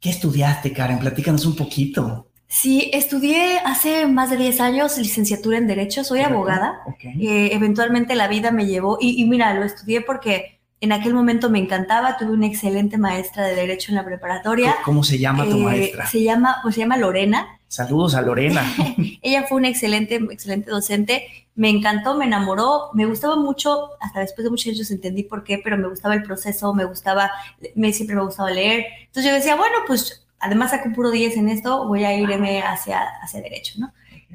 ¿Qué 0.00 0.10
estudiaste, 0.10 0.72
Karen? 0.72 0.98
Platícanos 0.98 1.44
un 1.46 1.56
poquito. 1.56 2.28
Sí, 2.48 2.90
estudié 2.92 3.58
hace 3.64 4.06
más 4.06 4.30
de 4.30 4.36
10 4.36 4.60
años 4.60 4.98
licenciatura 4.98 5.58
en 5.58 5.66
Derecho, 5.66 6.04
soy 6.04 6.20
abogada. 6.20 6.80
Eh, 7.02 7.50
eventualmente 7.52 8.14
la 8.14 8.28
vida 8.28 8.50
me 8.50 8.66
llevó, 8.66 8.98
y, 9.00 9.20
y, 9.20 9.24
mira, 9.26 9.54
lo 9.54 9.64
estudié 9.64 10.00
porque 10.00 10.60
en 10.82 10.90
aquel 10.90 11.14
momento 11.14 11.48
me 11.48 11.60
encantaba, 11.60 12.16
tuve 12.16 12.32
una 12.32 12.48
excelente 12.48 12.98
maestra 12.98 13.46
de 13.46 13.54
Derecho 13.54 13.92
en 13.92 13.94
la 13.94 14.04
preparatoria. 14.04 14.74
¿Cómo 14.84 15.04
se 15.04 15.16
llama 15.16 15.44
tu 15.44 15.58
eh, 15.58 15.62
maestra? 15.62 16.06
Se 16.08 16.24
llama, 16.24 16.56
pues 16.60 16.74
se 16.74 16.80
llama 16.80 16.96
Lorena. 16.96 17.60
Saludos 17.68 18.16
a 18.16 18.20
Lorena. 18.20 18.64
Ella 19.22 19.44
fue 19.48 19.58
una 19.58 19.68
excelente, 19.68 20.16
excelente 20.16 20.72
docente. 20.72 21.46
Me 21.54 21.68
encantó, 21.68 22.16
me 22.16 22.24
enamoró, 22.24 22.90
me 22.94 23.06
gustaba 23.06 23.36
mucho, 23.36 23.90
hasta 24.00 24.18
después 24.18 24.42
de 24.42 24.50
muchos 24.50 24.74
años 24.74 24.90
entendí 24.90 25.22
por 25.22 25.44
qué, 25.44 25.60
pero 25.62 25.78
me 25.78 25.86
gustaba 25.86 26.14
el 26.14 26.24
proceso, 26.24 26.74
me 26.74 26.84
gustaba, 26.84 27.30
me, 27.76 27.92
siempre 27.92 28.16
me 28.16 28.24
gustaba 28.24 28.50
leer. 28.50 28.84
Entonces 29.06 29.30
yo 29.30 29.36
decía, 29.36 29.54
bueno, 29.54 29.76
pues 29.86 30.26
además 30.40 30.72
saco 30.72 30.90
puro 30.92 31.12
10 31.12 31.36
en 31.36 31.48
esto, 31.48 31.86
voy 31.86 32.02
a 32.02 32.12
irme 32.12 32.60
hacia, 32.60 33.02
hacia 33.22 33.40
derecho, 33.40 33.74
¿no? 33.78 33.92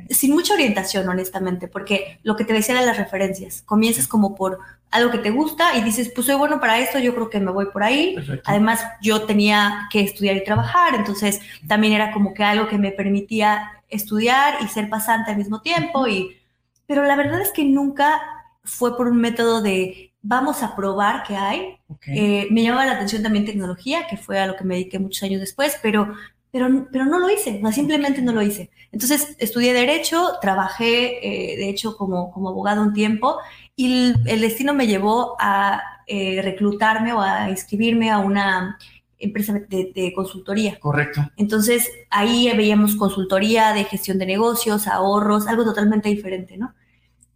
Sin 0.10 0.34
mucha 0.34 0.54
orientación, 0.54 1.08
honestamente, 1.10 1.68
porque 1.68 2.20
lo 2.24 2.36
que 2.36 2.46
te 2.46 2.54
decía 2.54 2.76
eran 2.76 2.86
las 2.86 2.98
referencias. 2.98 3.62
Comienzas 3.64 4.08
como 4.08 4.36
por 4.36 4.60
algo 4.92 5.12
que 5.12 5.18
te 5.18 5.32
gusta 5.32 5.78
y 5.78 5.84
dices, 5.84 6.12
pues 6.14 6.28
soy 6.28 6.36
bueno 6.36 6.60
para 6.60 6.80
esto, 6.80 7.00
yo 7.00 7.14
creo 7.14 7.30
que 7.30 7.40
me 7.40 7.52
voy 7.52 7.66
por 7.68 7.84
ahí. 7.84 8.16
Además, 8.46 8.82
yo 9.02 9.24
tenía 9.24 9.88
que 9.92 10.02
estudiar 10.02 10.38
y 10.38 10.44
trabajar, 10.44 10.96
entonces 10.96 11.42
también 11.68 11.94
era 11.94 12.12
como 12.12 12.34
que 12.34 12.44
algo 12.44 12.68
que 12.68 12.78
me 12.78 12.92
permitía 12.92 13.72
estudiar 13.90 14.56
y 14.64 14.68
ser 14.68 14.90
pasante 14.90 15.32
al 15.32 15.38
mismo 15.38 15.62
tiempo. 15.62 16.08
Y, 16.08 16.38
pero 16.86 17.04
la 17.04 17.16
verdad 17.16 17.42
es 17.42 17.52
que 17.52 17.66
nunca 17.66 18.22
fue 18.64 18.96
por 18.98 19.08
un 19.08 19.18
método 19.18 19.62
de 19.62 20.14
vamos 20.22 20.62
a 20.62 20.76
probar 20.76 21.24
qué 21.24 21.36
hay. 21.36 21.78
Eh, 22.08 22.48
me 22.52 22.64
llamaba 22.64 22.86
la 22.86 22.94
atención 22.94 23.24
también 23.24 23.46
tecnología, 23.46 24.08
que 24.08 24.18
fue 24.18 24.40
a 24.40 24.46
lo 24.46 24.56
que 24.56 24.66
me 24.66 24.76
dediqué 24.76 25.00
muchos 25.00 25.24
años 25.24 25.40
después, 25.40 25.78
pero, 25.82 26.14
pero, 26.52 26.88
pero 26.92 27.06
no 27.06 27.20
lo 27.20 27.30
hice, 27.30 27.62
simplemente 27.72 28.22
no 28.22 28.32
lo 28.32 28.42
hice. 28.42 28.70
Entonces 28.92 29.36
estudié 29.40 29.74
Derecho, 29.74 30.34
trabajé, 30.42 31.54
eh, 31.54 31.58
de 31.58 31.70
hecho, 31.70 31.98
como, 31.98 32.32
como 32.32 32.50
abogado 32.50 32.82
un 32.82 32.94
tiempo 32.94 33.38
y 33.76 34.14
el, 34.26 34.42
destino 34.42 34.74
me 34.74 34.88
llevó 34.88 35.36
a 35.40 35.82
eh, 36.08 36.42
reclutarme 36.42 37.14
o 37.14 37.22
a 37.22 37.50
inscribirme 37.50 38.10
a 38.10 38.20
una 38.20 38.78
empresa 39.20 39.54
de, 39.54 39.92
de, 39.94 40.14
consultoría. 40.14 40.80
Correcto. 40.80 41.22
Entonces, 41.38 41.90
ahí 42.10 42.52
veíamos 42.56 42.96
consultoría 42.96 43.74
de 43.74 43.84
gestión 43.84 44.18
de 44.18 44.26
negocios, 44.26 44.88
ahorros, 44.88 45.48
algo 45.48 45.64
totalmente 45.64 46.10
diferente, 46.10 46.58
¿no? 46.58 46.74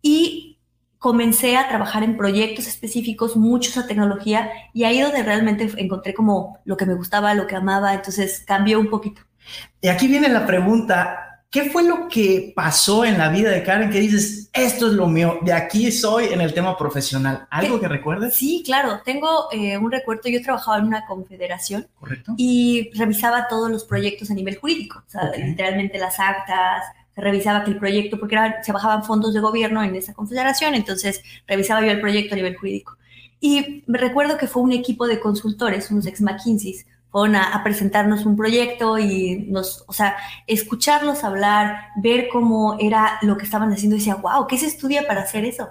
Y 0.01 0.50
comencé 1.01 1.57
a 1.57 1.67
trabajar 1.67 2.03
en 2.03 2.15
proyectos 2.15 2.67
específicos, 2.67 3.35
muchos 3.35 3.75
a 3.75 3.87
tecnología, 3.87 4.51
y 4.71 4.83
ahí 4.83 5.01
donde 5.01 5.23
realmente 5.23 5.67
encontré 5.77 6.13
como 6.13 6.59
lo 6.63 6.77
que 6.77 6.85
me 6.85 6.93
gustaba, 6.93 7.33
lo 7.33 7.47
que 7.47 7.55
amaba, 7.55 7.95
entonces 7.95 8.43
cambió 8.45 8.79
un 8.79 8.87
poquito. 8.87 9.23
Y 9.81 9.87
aquí 9.87 10.07
viene 10.07 10.29
la 10.29 10.45
pregunta, 10.45 11.31
¿Qué 11.49 11.69
fue 11.69 11.83
lo 11.83 12.07
que 12.07 12.53
pasó 12.55 13.03
en 13.03 13.17
la 13.17 13.27
vida 13.27 13.49
de 13.49 13.61
Karen 13.61 13.89
que 13.89 13.99
dices, 13.99 14.49
esto 14.53 14.87
es 14.87 14.93
lo 14.93 15.07
mío, 15.07 15.37
de 15.41 15.51
aquí 15.51 15.91
soy 15.91 16.27
en 16.27 16.39
el 16.39 16.53
tema 16.53 16.77
profesional? 16.77 17.45
¿Algo 17.49 17.77
que 17.77 17.89
recuerdes? 17.89 18.35
Sí, 18.35 18.63
claro, 18.65 19.01
tengo 19.03 19.51
eh, 19.51 19.77
un 19.77 19.91
recuerdo, 19.91 20.29
yo 20.29 20.41
trabajaba 20.41 20.77
en 20.77 20.85
una 20.85 21.05
confederación 21.05 21.89
¿Correcto? 21.99 22.35
y 22.37 22.89
revisaba 22.93 23.49
todos 23.49 23.69
los 23.69 23.83
proyectos 23.83 24.31
a 24.31 24.33
nivel 24.33 24.59
jurídico, 24.59 25.03
o 25.05 25.09
sea, 25.09 25.29
literalmente 25.35 25.97
las 25.97 26.21
actas, 26.21 26.85
se 27.15 27.21
revisaba 27.21 27.63
que 27.63 27.71
el 27.71 27.77
proyecto, 27.77 28.19
porque 28.19 28.37
se 28.63 28.71
bajaban 28.71 29.03
fondos 29.03 29.33
de 29.33 29.39
gobierno 29.39 29.83
en 29.83 29.95
esa 29.95 30.13
confederación, 30.13 30.75
entonces 30.75 31.21
revisaba 31.47 31.81
yo 31.81 31.91
el 31.91 32.01
proyecto 32.01 32.33
a 32.33 32.37
nivel 32.37 32.57
jurídico. 32.57 32.97
Y 33.39 33.83
me 33.87 33.97
recuerdo 33.97 34.37
que 34.37 34.47
fue 34.47 34.61
un 34.61 34.71
equipo 34.71 35.07
de 35.07 35.19
consultores, 35.19 35.89
unos 35.89 36.05
ex 36.05 36.21
McKinsey, 36.21 36.85
fueron 37.11 37.35
a, 37.35 37.61
presentarnos 37.63 38.25
un 38.25 38.37
proyecto 38.37 38.97
y 38.97 39.45
nos, 39.49 39.83
o 39.87 39.93
sea, 39.93 40.15
escucharlos 40.47 41.25
hablar, 41.25 41.87
ver 41.97 42.29
cómo 42.31 42.77
era 42.79 43.19
lo 43.21 43.37
que 43.37 43.43
estaban 43.43 43.71
haciendo 43.73 43.97
y 43.97 43.99
decía, 43.99 44.15
wow, 44.15 44.47
¿qué 44.47 44.57
se 44.57 44.67
estudia 44.67 45.05
para 45.05 45.23
hacer 45.23 45.43
eso? 45.43 45.67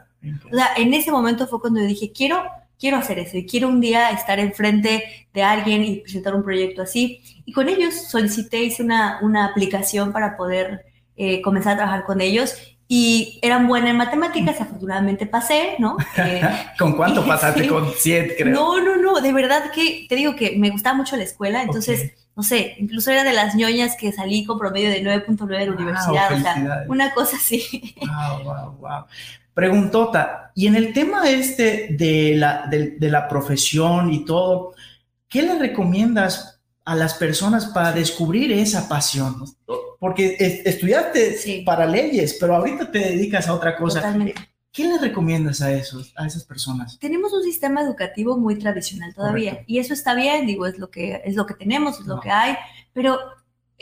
O 0.51 0.55
sea, 0.55 0.69
en 0.77 0.93
ese 0.93 1.11
momento 1.11 1.47
fue 1.47 1.61
cuando 1.61 1.81
yo 1.81 1.87
dije, 1.87 2.13
quiero, 2.13 2.43
quiero 2.79 2.99
hacer 2.99 3.19
eso 3.19 3.39
y 3.39 3.47
quiero 3.47 3.69
un 3.69 3.81
día 3.81 4.11
estar 4.11 4.39
enfrente 4.39 5.29
de 5.33 5.43
alguien 5.43 5.83
y 5.83 5.97
presentar 6.01 6.35
un 6.35 6.43
proyecto 6.43 6.83
así. 6.83 7.23
Y 7.47 7.53
con 7.53 7.71
ellos 7.71 7.95
solicité, 7.95 8.63
hice 8.63 8.83
una, 8.83 9.19
una 9.23 9.47
aplicación 9.47 10.13
para 10.13 10.37
poder 10.37 10.90
eh, 11.23 11.43
comenzar 11.43 11.75
a 11.75 11.77
trabajar 11.77 12.05
con 12.05 12.23
ellos 12.23 12.55
y 12.89 13.39
eran 13.43 13.69
buenas 13.69 13.91
en 13.91 13.99
matemáticas, 13.99 14.57
y 14.59 14.63
afortunadamente 14.63 15.27
pasé, 15.27 15.77
¿no? 15.79 15.99
Eh, 16.17 16.41
¿Con 16.79 16.95
cuánto 16.95 17.25
pasaste? 17.27 17.69
Con 17.69 17.93
siete, 17.95 18.35
creo. 18.39 18.55
No, 18.55 18.81
no, 18.81 18.97
no, 18.97 19.21
de 19.21 19.31
verdad 19.35 19.71
que 19.71 20.07
te 20.09 20.17
digo 20.17 20.35
que 20.35 20.57
me 20.57 20.71
gustaba 20.71 20.97
mucho 20.97 21.17
la 21.17 21.25
escuela, 21.25 21.63
entonces, 21.63 22.15
no 22.35 22.43
sé, 22.43 22.75
incluso 22.79 23.11
era 23.11 23.23
de 23.23 23.35
las 23.35 23.55
ñoñas 23.55 23.97
que 23.97 24.13
salí 24.13 24.47
con 24.47 24.59
promedio 24.59 24.89
de 24.89 25.05
9.9 25.05 25.59
de 25.59 25.67
la 25.67 25.73
universidad, 25.73 26.33
o 26.33 26.41
sea, 26.41 26.85
una 26.89 27.13
cosa 27.13 27.37
así. 27.37 27.95
Wow, 28.01 28.45
wow, 28.45 28.77
wow. 28.79 29.05
Preguntota, 29.53 30.51
y 30.55 30.67
en 30.69 30.75
el 30.75 30.95
tema 30.95 31.29
este 31.29 31.89
de 31.91 32.35
la, 32.35 32.67
de, 32.67 32.93
de 32.99 33.11
la 33.11 33.29
profesión 33.29 34.11
y 34.11 34.25
todo, 34.25 34.73
¿qué 35.29 35.43
le 35.43 35.59
recomiendas 35.59 36.61
a 36.85 36.97
las 36.97 37.15
personas 37.15 37.67
para 37.67 37.93
descubrir 37.93 38.51
esa 38.53 38.89
pasión? 38.89 39.45
Porque 40.01 40.37
estudiaste 40.65 41.63
para 41.65 41.87
leyes, 41.87 42.37
pero 42.41 42.57
ahorita 42.57 42.91
te 42.91 42.99
dedicas 42.99 43.47
a 43.47 43.55
otra 43.55 43.77
cosa. 43.77 44.01
Totalmente. 44.01 44.35
¿Qué 44.73 44.89
le 44.89 44.99
recomiendas 44.99 45.61
a, 45.63 45.73
esos, 45.73 46.13
a 46.17 46.27
esas 46.27 46.45
personas? 46.45 46.99
Tenemos 46.99 47.33
un 47.33 47.43
sistema 47.43 47.83
educativo 47.83 48.37
muy 48.37 48.57
tradicional 48.57 49.15
todavía 49.15 49.63
y 49.67 49.79
eso 49.79 49.93
está 49.93 50.15
bien, 50.15 50.47
digo, 50.47 50.65
es 50.67 50.79
lo 50.79 50.91
que, 50.91 51.21
es 51.25 51.37
lo 51.37 51.45
que 51.45 51.55
tenemos, 51.55 52.01
es 52.01 52.07
lo 52.07 52.21
que 52.21 52.31
hay, 52.31 52.57
pero 52.93 53.19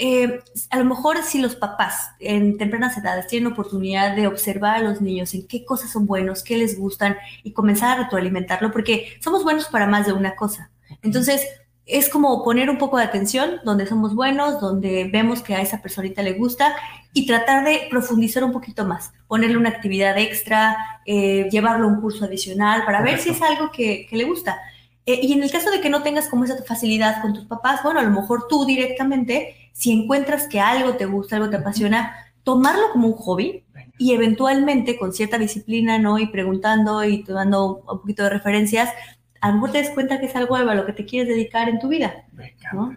eh, 0.00 0.40
a 0.70 0.78
lo 0.78 0.84
mejor 0.84 1.22
si 1.24 1.40
los 1.40 1.56
papás 1.56 2.10
en 2.20 2.56
tempranas 2.56 2.96
edades 2.96 3.26
tienen 3.26 3.52
oportunidad 3.52 4.14
de 4.14 4.28
observar 4.28 4.76
a 4.76 4.82
los 4.82 5.00
niños 5.00 5.34
en 5.34 5.46
qué 5.46 5.64
cosas 5.64 5.90
son 5.90 6.06
buenos, 6.06 6.44
qué 6.44 6.56
les 6.56 6.78
gustan 6.78 7.16
y 7.42 7.52
comenzar 7.52 7.98
a 7.98 8.04
retroalimentarlo, 8.04 8.70
porque 8.70 9.18
somos 9.20 9.42
buenos 9.42 9.66
para 9.66 9.88
más 9.88 10.06
de 10.06 10.12
una 10.12 10.36
cosa. 10.36 10.70
Entonces, 11.02 11.46
es 11.88 12.10
como 12.10 12.44
poner 12.44 12.68
un 12.68 12.76
poco 12.76 12.98
de 12.98 13.04
atención 13.04 13.60
donde 13.64 13.86
somos 13.86 14.14
buenos, 14.14 14.60
donde 14.60 15.08
vemos 15.10 15.42
que 15.42 15.54
a 15.54 15.62
esa 15.62 15.80
personita 15.80 16.22
le 16.22 16.34
gusta 16.34 16.76
y 17.14 17.26
tratar 17.26 17.64
de 17.64 17.88
profundizar 17.90 18.44
un 18.44 18.52
poquito 18.52 18.84
más, 18.84 19.12
ponerle 19.26 19.56
una 19.56 19.70
actividad 19.70 20.18
extra, 20.18 20.76
eh, 21.06 21.48
llevarlo 21.50 21.86
a 21.86 21.88
un 21.88 22.02
curso 22.02 22.26
adicional 22.26 22.84
para 22.84 23.00
ver 23.00 23.18
si 23.18 23.30
es 23.30 23.40
algo 23.40 23.70
que, 23.72 24.06
le 24.12 24.24
gusta. 24.24 24.58
Eh, 25.06 25.20
y 25.22 25.32
en 25.32 25.42
el 25.42 25.50
caso 25.50 25.70
de 25.70 25.80
que 25.80 25.88
no 25.88 26.02
tengas 26.02 26.28
como 26.28 26.44
esa 26.44 26.62
facilidad 26.62 27.22
con 27.22 27.32
tus 27.32 27.46
papás, 27.46 27.82
bueno, 27.82 28.00
a 28.00 28.04
lo 28.04 28.10
mejor 28.10 28.46
tú 28.50 28.66
directamente, 28.66 29.56
si 29.72 29.90
encuentras 29.90 30.46
que 30.46 30.60
algo 30.60 30.94
te 30.96 31.06
gusta, 31.06 31.36
algo 31.36 31.48
te 31.48 31.56
apasiona, 31.56 32.14
tomarlo 32.42 32.90
como 32.92 33.08
un 33.08 33.14
hobby 33.14 33.64
y 33.96 34.12
eventualmente 34.12 34.98
con 34.98 35.14
cierta 35.14 35.38
disciplina, 35.38 35.98
¿no? 35.98 36.18
Y 36.18 36.26
preguntando 36.26 37.02
y 37.02 37.24
tomando 37.24 37.76
un 37.76 38.00
poquito 38.00 38.24
de 38.24 38.30
referencias, 38.30 38.90
a 39.40 39.48
lo 39.48 39.54
mejor 39.54 39.72
te 39.72 39.82
das 39.82 39.90
cuenta 39.90 40.20
que 40.20 40.26
es 40.26 40.36
algo 40.36 40.56
a 40.56 40.74
lo 40.74 40.86
que 40.86 40.92
te 40.92 41.04
quieres 41.04 41.28
dedicar 41.28 41.68
en 41.68 41.78
tu 41.78 41.88
vida. 41.88 42.24
¿no? 42.72 42.96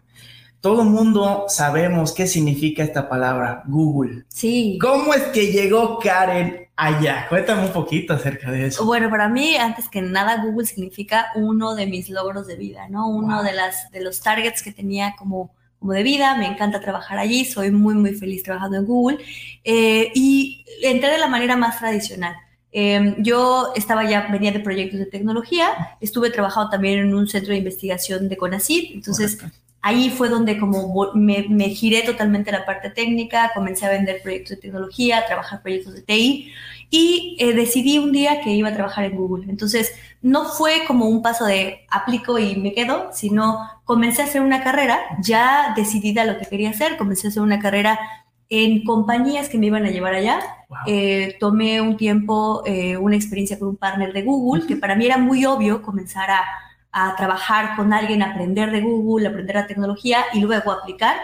Todo 0.62 0.83
mundo 0.83 1.45
sabemos 1.48 2.13
qué 2.13 2.27
significa 2.27 2.83
esta 2.83 3.10
palabra, 3.10 3.63
Google. 3.65 4.25
Sí. 4.27 4.77
¿Cómo 4.79 5.13
es 5.15 5.24
que 5.24 5.51
llegó 5.51 5.98
Karen 5.98 6.67
allá? 6.75 7.25
Cuéntame 7.29 7.63
un 7.63 7.74
poquito 7.74 8.13
acerca 8.13 8.51
de 8.51 8.67
eso. 8.67 8.86
Bueno, 8.86 9.10
para 9.10 9.27
mí, 9.27 9.55
antes 9.55 9.89
que 9.89 10.03
nada, 10.03 10.43
Google 10.43 10.67
significa 10.67 11.27
uno 11.36 11.74
de 11.74 11.88
mis 11.88 12.10
logros 12.10 12.45
de 12.45 12.57
vida, 12.57 12.88
¿no? 12.89 13.10
Uno 13.10 13.41
de, 13.41 13.53
las, 13.53 13.89
de 13.89 14.01
los 14.01 14.21
targets 14.21 14.62
que 14.62 14.71
tenía 14.71 15.15
como, 15.17 15.51
como 15.79 15.93
de 15.93 16.03
vida. 16.03 16.36
Me 16.36 16.45
encanta 16.45 16.79
trabajar 16.79 17.17
allí, 17.17 17.43
soy 17.43 17.71
muy, 17.71 17.95
muy 17.95 18.13
feliz 18.13 18.43
trabajando 18.43 18.77
en 18.77 18.86
Google. 18.86 19.17
Eh, 19.63 20.12
y 20.13 20.63
entré 20.83 21.10
de 21.10 21.17
la 21.17 21.27
manera 21.27 21.57
más 21.57 21.79
tradicional. 21.79 22.36
Em, 22.71 23.21
yo 23.21 23.73
estaba 23.75 24.09
ya, 24.09 24.27
venía 24.31 24.51
de 24.51 24.61
proyectos 24.61 24.99
de 24.99 25.05
tecnología, 25.05 25.97
estuve 25.99 26.29
trabajando 26.29 26.69
también 26.69 26.99
en 26.99 27.13
un 27.13 27.27
centro 27.27 27.51
de 27.51 27.57
investigación 27.57 28.29
de 28.29 28.37
CONACYT, 28.37 28.91
entonces 28.93 29.39
ahí 29.81 30.09
fue 30.09 30.29
donde 30.29 30.57
como 30.57 31.11
me, 31.13 31.43
giré 31.69 32.03
totalmente 32.03 32.51
la 32.51 32.65
parte 32.65 32.89
técnica, 32.89 33.51
comencé 33.53 33.85
a 33.85 33.89
vender 33.89 34.21
proyectos 34.21 34.51
de 34.51 34.61
tecnología, 34.61 35.19
a 35.19 35.25
trabajar 35.25 35.61
proyectos 35.61 35.95
de 35.95 36.01
TI 36.01 36.53
y 36.89 37.37
eh, 37.39 37.53
decidí 37.53 37.97
un 37.97 38.11
día 38.11 38.41
que 38.41 38.51
iba 38.51 38.69
a 38.69 38.73
trabajar 38.73 39.05
en 39.05 39.15
Google. 39.15 39.45
Entonces 39.49 39.91
no 40.21 40.45
fue 40.45 40.83
como 40.87 41.07
un 41.07 41.21
paso 41.21 41.45
de 41.45 41.81
aplico 41.89 42.37
y 42.37 42.55
me 42.55 42.73
quedo, 42.73 43.09
sino 43.11 43.69
comencé 43.85 44.21
a 44.21 44.25
hacer 44.25 44.41
una 44.41 44.63
carrera 44.63 44.99
ya 45.21 45.73
decidida 45.75 46.25
lo 46.25 46.37
que 46.37 46.45
quería 46.45 46.69
hacer, 46.69 46.97
comencé 46.97 47.27
a 47.27 47.29
hacer 47.31 47.41
una 47.41 47.59
carrera 47.59 47.99
en 48.51 48.84
compañías 48.84 49.48
que 49.48 49.58
me 49.58 49.67
iban 49.67 49.86
a 49.86 49.91
llevar 49.91 50.13
allá. 50.13 50.41
Eh, 50.86 51.38
tomé 51.39 51.79
un 51.79 51.96
tiempo, 51.96 52.63
eh, 52.65 52.98
una 52.98 53.15
experiencia 53.15 53.58
con 53.58 53.70
un 53.70 53.77
partner 53.77 54.12
de 54.12 54.24
Google, 54.24 54.67
que 54.67 54.75
para 54.75 54.93
mí 54.93 55.05
era 55.05 55.17
muy 55.17 55.46
obvio 55.46 55.81
comenzar 55.81 56.29
a, 56.29 56.43
a, 56.91 57.15
trabajar 57.15 57.77
con 57.77 57.93
alguien, 57.93 58.22
aprender 58.22 58.70
de 58.72 58.81
Google, 58.81 59.29
aprender 59.29 59.55
la 59.55 59.67
tecnología 59.67 60.25
y 60.34 60.41
luego 60.41 60.70
aplicar. 60.70 61.15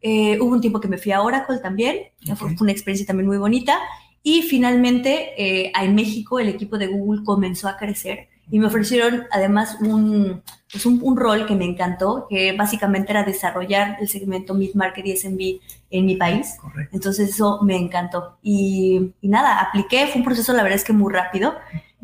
Eh, 0.00 0.38
hubo 0.40 0.50
un 0.50 0.62
tiempo 0.62 0.80
que 0.80 0.88
me 0.88 0.96
fui 0.96 1.12
a 1.12 1.20
Oracle 1.20 1.58
también, 1.58 2.06
fue 2.36 2.56
una 2.58 2.72
experiencia 2.72 3.06
también 3.06 3.26
muy 3.26 3.36
bonita. 3.36 3.78
Y 4.22 4.40
finalmente, 4.40 5.34
en 5.78 5.94
México, 5.94 6.38
el 6.38 6.48
equipo 6.48 6.78
de 6.78 6.86
Google 6.86 7.22
comenzó 7.22 7.68
a 7.68 7.76
crecer 7.76 8.28
y 8.50 8.58
me 8.58 8.66
ofrecieron 8.66 9.24
además 9.30 9.78
un, 9.80 10.42
pues 10.70 10.84
un, 10.84 11.16
rol 11.16 11.46
que 11.46 11.54
me 11.54 11.64
encantó, 11.64 12.26
que 12.28 12.52
básicamente 12.52 13.12
era 13.12 13.24
desarrollar 13.24 13.96
el 14.00 14.08
segmento 14.08 14.54
Mid-Market 14.54 15.06
y 15.06 15.16
SMB 15.16 15.40
en 15.90 16.06
mi 16.06 16.16
país. 16.16 16.56
Entonces 16.92 17.30
eso 17.30 17.60
me 17.62 17.76
encantó. 17.76 18.38
Y, 18.42 19.12
nada, 19.22 19.60
apliqué, 19.60 20.06
fue 20.06 20.20
un 20.20 20.24
proceso 20.24 20.52
la 20.52 20.62
verdad 20.62 20.76
es 20.76 20.84
que 20.84 20.92
muy 20.92 21.12
rápido, 21.12 21.54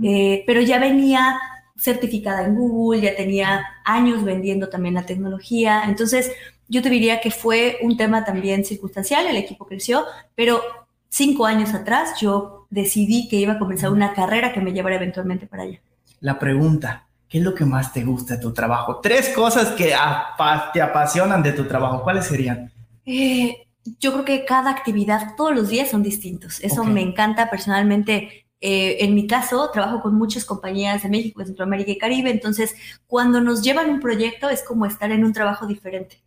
eh, 0.02 0.44
pero 0.46 0.60
ya 0.60 0.78
venía 0.78 1.38
certificada 1.76 2.44
en 2.44 2.54
Google, 2.54 3.02
ya 3.02 3.16
tenía 3.16 3.64
años 3.84 4.24
vendiendo 4.24 4.68
también 4.68 4.94
la 4.94 5.06
tecnología. 5.06 5.82
Entonces 5.86 6.32
yo 6.68 6.82
te 6.82 6.90
diría 6.90 7.20
que 7.20 7.30
fue 7.30 7.78
un 7.82 7.96
tema 7.96 8.24
también 8.24 8.64
circunstancial, 8.64 9.26
el 9.26 9.36
equipo 9.36 9.66
creció, 9.66 10.04
pero 10.34 10.62
cinco 11.08 11.46
años 11.46 11.74
atrás 11.74 12.20
yo 12.20 12.66
decidí 12.70 13.28
que 13.28 13.36
iba 13.36 13.54
a 13.54 13.58
comenzar 13.58 13.90
una 13.90 14.12
carrera 14.12 14.52
que 14.52 14.60
me 14.60 14.72
llevara 14.72 14.96
eventualmente 14.96 15.46
para 15.46 15.64
allá 15.64 15.80
la 16.20 16.38
pregunta, 16.38 17.06
¿qué 17.28 17.38
es 17.38 17.44
lo 17.44 17.54
que 17.54 17.64
más 17.64 17.92
te 17.92 18.04
gusta 18.04 18.36
de 18.36 18.42
tu 18.42 18.52
trabajo? 18.52 19.00
Tres 19.00 19.30
cosas 19.30 19.68
que 19.70 19.94
te 20.72 20.82
apasionan 20.82 21.42
de 21.42 21.52
tu 21.52 21.64
trabajo, 21.64 22.02
¿cuáles 22.02 22.26
serían? 22.26 22.72
Eh, 23.04 23.66
yo 23.98 24.12
creo 24.12 24.24
que 24.24 24.44
cada 24.44 24.70
actividad, 24.70 25.34
todos 25.36 25.54
los 25.54 25.68
días 25.68 25.90
son 25.90 26.02
distintos. 26.02 26.60
Eso 26.60 26.84
me 26.84 27.00
encanta 27.00 27.50
personalmente. 27.50 28.46
Eh, 28.60 29.04
en 29.04 29.14
mi 29.14 29.28
caso, 29.28 29.70
trabajo 29.70 30.02
con 30.02 30.16
muchas 30.16 30.44
compañías 30.44 31.04
de 31.04 31.08
México, 31.08 31.40
de 31.40 31.46
Centroamérica 31.46 31.92
y 31.92 31.98
Caribe, 31.98 32.30
entonces 32.30 32.74
cuando 33.06 33.40
nos 33.40 33.62
llevan 33.62 33.88
un 33.88 34.00
proyecto 34.00 34.48
es 34.48 34.64
como 34.64 34.84
estar 34.84 35.12
en 35.12 35.24
un 35.24 35.32
trabajo 35.32 35.66
diferente 35.66 36.20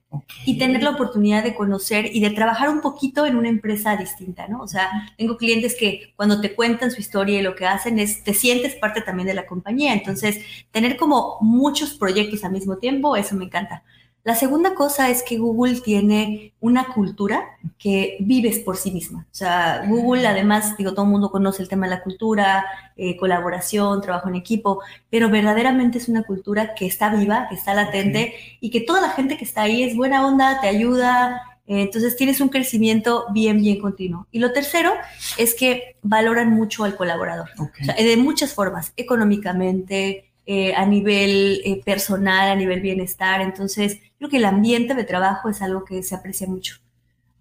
y 0.45 0.57
tener 0.57 0.81
la 0.81 0.91
oportunidad 0.91 1.43
de 1.43 1.55
conocer 1.55 2.09
y 2.13 2.21
de 2.21 2.29
trabajar 2.29 2.69
un 2.69 2.81
poquito 2.81 3.25
en 3.25 3.35
una 3.35 3.49
empresa 3.49 3.97
distinta, 3.97 4.47
¿no? 4.47 4.61
O 4.61 4.67
sea, 4.67 4.89
tengo 5.17 5.37
clientes 5.37 5.75
que 5.77 6.13
cuando 6.15 6.39
te 6.39 6.55
cuentan 6.55 6.91
su 6.91 7.01
historia 7.01 7.39
y 7.39 7.43
lo 7.43 7.55
que 7.55 7.65
hacen 7.65 7.99
es, 7.99 8.23
te 8.23 8.33
sientes 8.33 8.75
parte 8.75 9.01
también 9.01 9.27
de 9.27 9.33
la 9.33 9.45
compañía, 9.45 9.93
entonces 9.93 10.39
tener 10.71 10.95
como 10.97 11.37
muchos 11.41 11.93
proyectos 11.93 12.45
al 12.45 12.51
mismo 12.53 12.77
tiempo, 12.77 13.15
eso 13.17 13.35
me 13.35 13.45
encanta. 13.45 13.83
La 14.23 14.35
segunda 14.35 14.75
cosa 14.75 15.09
es 15.09 15.23
que 15.23 15.39
Google 15.39 15.81
tiene 15.81 16.53
una 16.59 16.93
cultura 16.93 17.57
que 17.79 18.17
vives 18.19 18.59
por 18.59 18.77
sí 18.77 18.91
misma. 18.91 19.25
O 19.31 19.33
sea, 19.33 19.83
Google 19.87 20.27
además, 20.27 20.77
digo, 20.77 20.93
todo 20.93 21.05
el 21.05 21.11
mundo 21.11 21.31
conoce 21.31 21.63
el 21.63 21.69
tema 21.69 21.87
de 21.87 21.95
la 21.95 22.03
cultura, 22.03 22.65
eh, 22.95 23.17
colaboración, 23.17 23.99
trabajo 23.99 24.29
en 24.29 24.35
equipo, 24.35 24.81
pero 25.09 25.29
verdaderamente 25.31 25.97
es 25.97 26.07
una 26.07 26.21
cultura 26.21 26.75
que 26.75 26.85
está 26.85 27.09
viva, 27.09 27.47
que 27.49 27.55
está 27.55 27.73
latente 27.73 28.35
y 28.59 28.69
que 28.69 28.81
toda 28.81 29.01
la 29.01 29.09
gente 29.09 29.37
que 29.37 29.45
está 29.45 29.63
ahí 29.63 29.81
es 29.81 29.95
buena 29.95 30.27
onda, 30.27 30.61
te 30.61 30.67
ayuda. 30.67 31.41
Eh, 31.65 31.81
entonces 31.81 32.15
tienes 32.15 32.41
un 32.41 32.49
crecimiento 32.49 33.25
bien, 33.33 33.59
bien 33.59 33.79
continuo. 33.81 34.27
Y 34.31 34.37
lo 34.37 34.53
tercero 34.53 34.93
es 35.39 35.55
que 35.55 35.95
valoran 36.03 36.51
mucho 36.51 36.83
al 36.83 36.95
colaborador. 36.95 37.49
de 37.97 38.17
muchas 38.17 38.53
formas, 38.53 38.93
económicamente, 38.97 40.27
eh, 40.45 40.75
a 40.75 40.85
nivel 40.85 41.81
personal, 41.83 42.51
a 42.51 42.55
nivel 42.55 42.81
bienestar. 42.81 43.41
Entonces, 43.41 43.99
creo 44.21 44.29
que 44.29 44.37
el 44.37 44.45
ambiente 44.45 44.93
de 44.93 45.03
trabajo 45.03 45.49
es 45.49 45.63
algo 45.63 45.83
que 45.83 46.03
se 46.03 46.13
aprecia 46.13 46.45
mucho. 46.45 46.75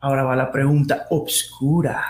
Ahora 0.00 0.24
va 0.24 0.34
la 0.34 0.50
pregunta 0.50 1.06
obscura. 1.10 2.06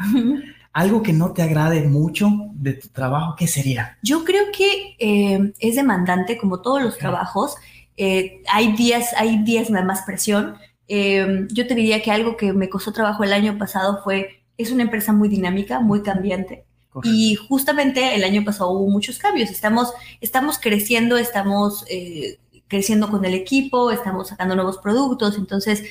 Algo 0.72 1.02
que 1.02 1.12
no 1.12 1.32
te 1.32 1.42
agrade 1.42 1.82
mucho 1.88 2.30
de 2.52 2.74
tu 2.74 2.86
trabajo, 2.86 3.34
¿qué 3.36 3.48
sería? 3.48 3.98
Yo 4.00 4.24
creo 4.24 4.44
que 4.56 4.94
eh, 5.00 5.52
es 5.58 5.74
demandante, 5.74 6.38
como 6.38 6.60
todos 6.60 6.80
los 6.80 6.96
trabajos. 6.98 7.56
hay 7.98 8.76
días, 8.76 9.12
hay 9.16 9.42
días 9.42 9.72
de 9.72 9.82
más 9.82 10.02
presión. 10.02 10.54
yo 10.86 11.66
te 11.66 11.74
diría 11.74 12.00
que 12.00 12.12
algo 12.12 12.36
que 12.36 12.52
me 12.52 12.68
costó 12.68 12.92
trabajo 12.92 13.24
el 13.24 13.32
año 13.32 13.58
pasado 13.58 14.04
fue, 14.04 14.44
es 14.56 14.70
una 14.70 14.84
empresa 14.84 15.12
muy 15.12 15.28
dinámica, 15.28 15.80
muy 15.80 16.02
cambiante. 16.02 16.64
Y 17.02 17.34
justamente 17.34 18.14
el 18.14 18.22
año 18.22 18.44
pasado 18.44 18.70
hubo 18.70 18.88
muchos 18.88 19.18
cambios. 19.18 19.50
Estamos, 19.50 19.92
estamos 20.20 20.60
creciendo, 20.60 21.16
estamos 21.16 21.84
eh, 21.88 22.38
creciendo 22.70 23.10
con 23.10 23.22
el 23.24 23.34
equipo, 23.34 23.90
estamos 23.90 24.28
sacando 24.28 24.54
nuevos 24.54 24.78
productos. 24.78 25.36
Entonces, 25.36 25.84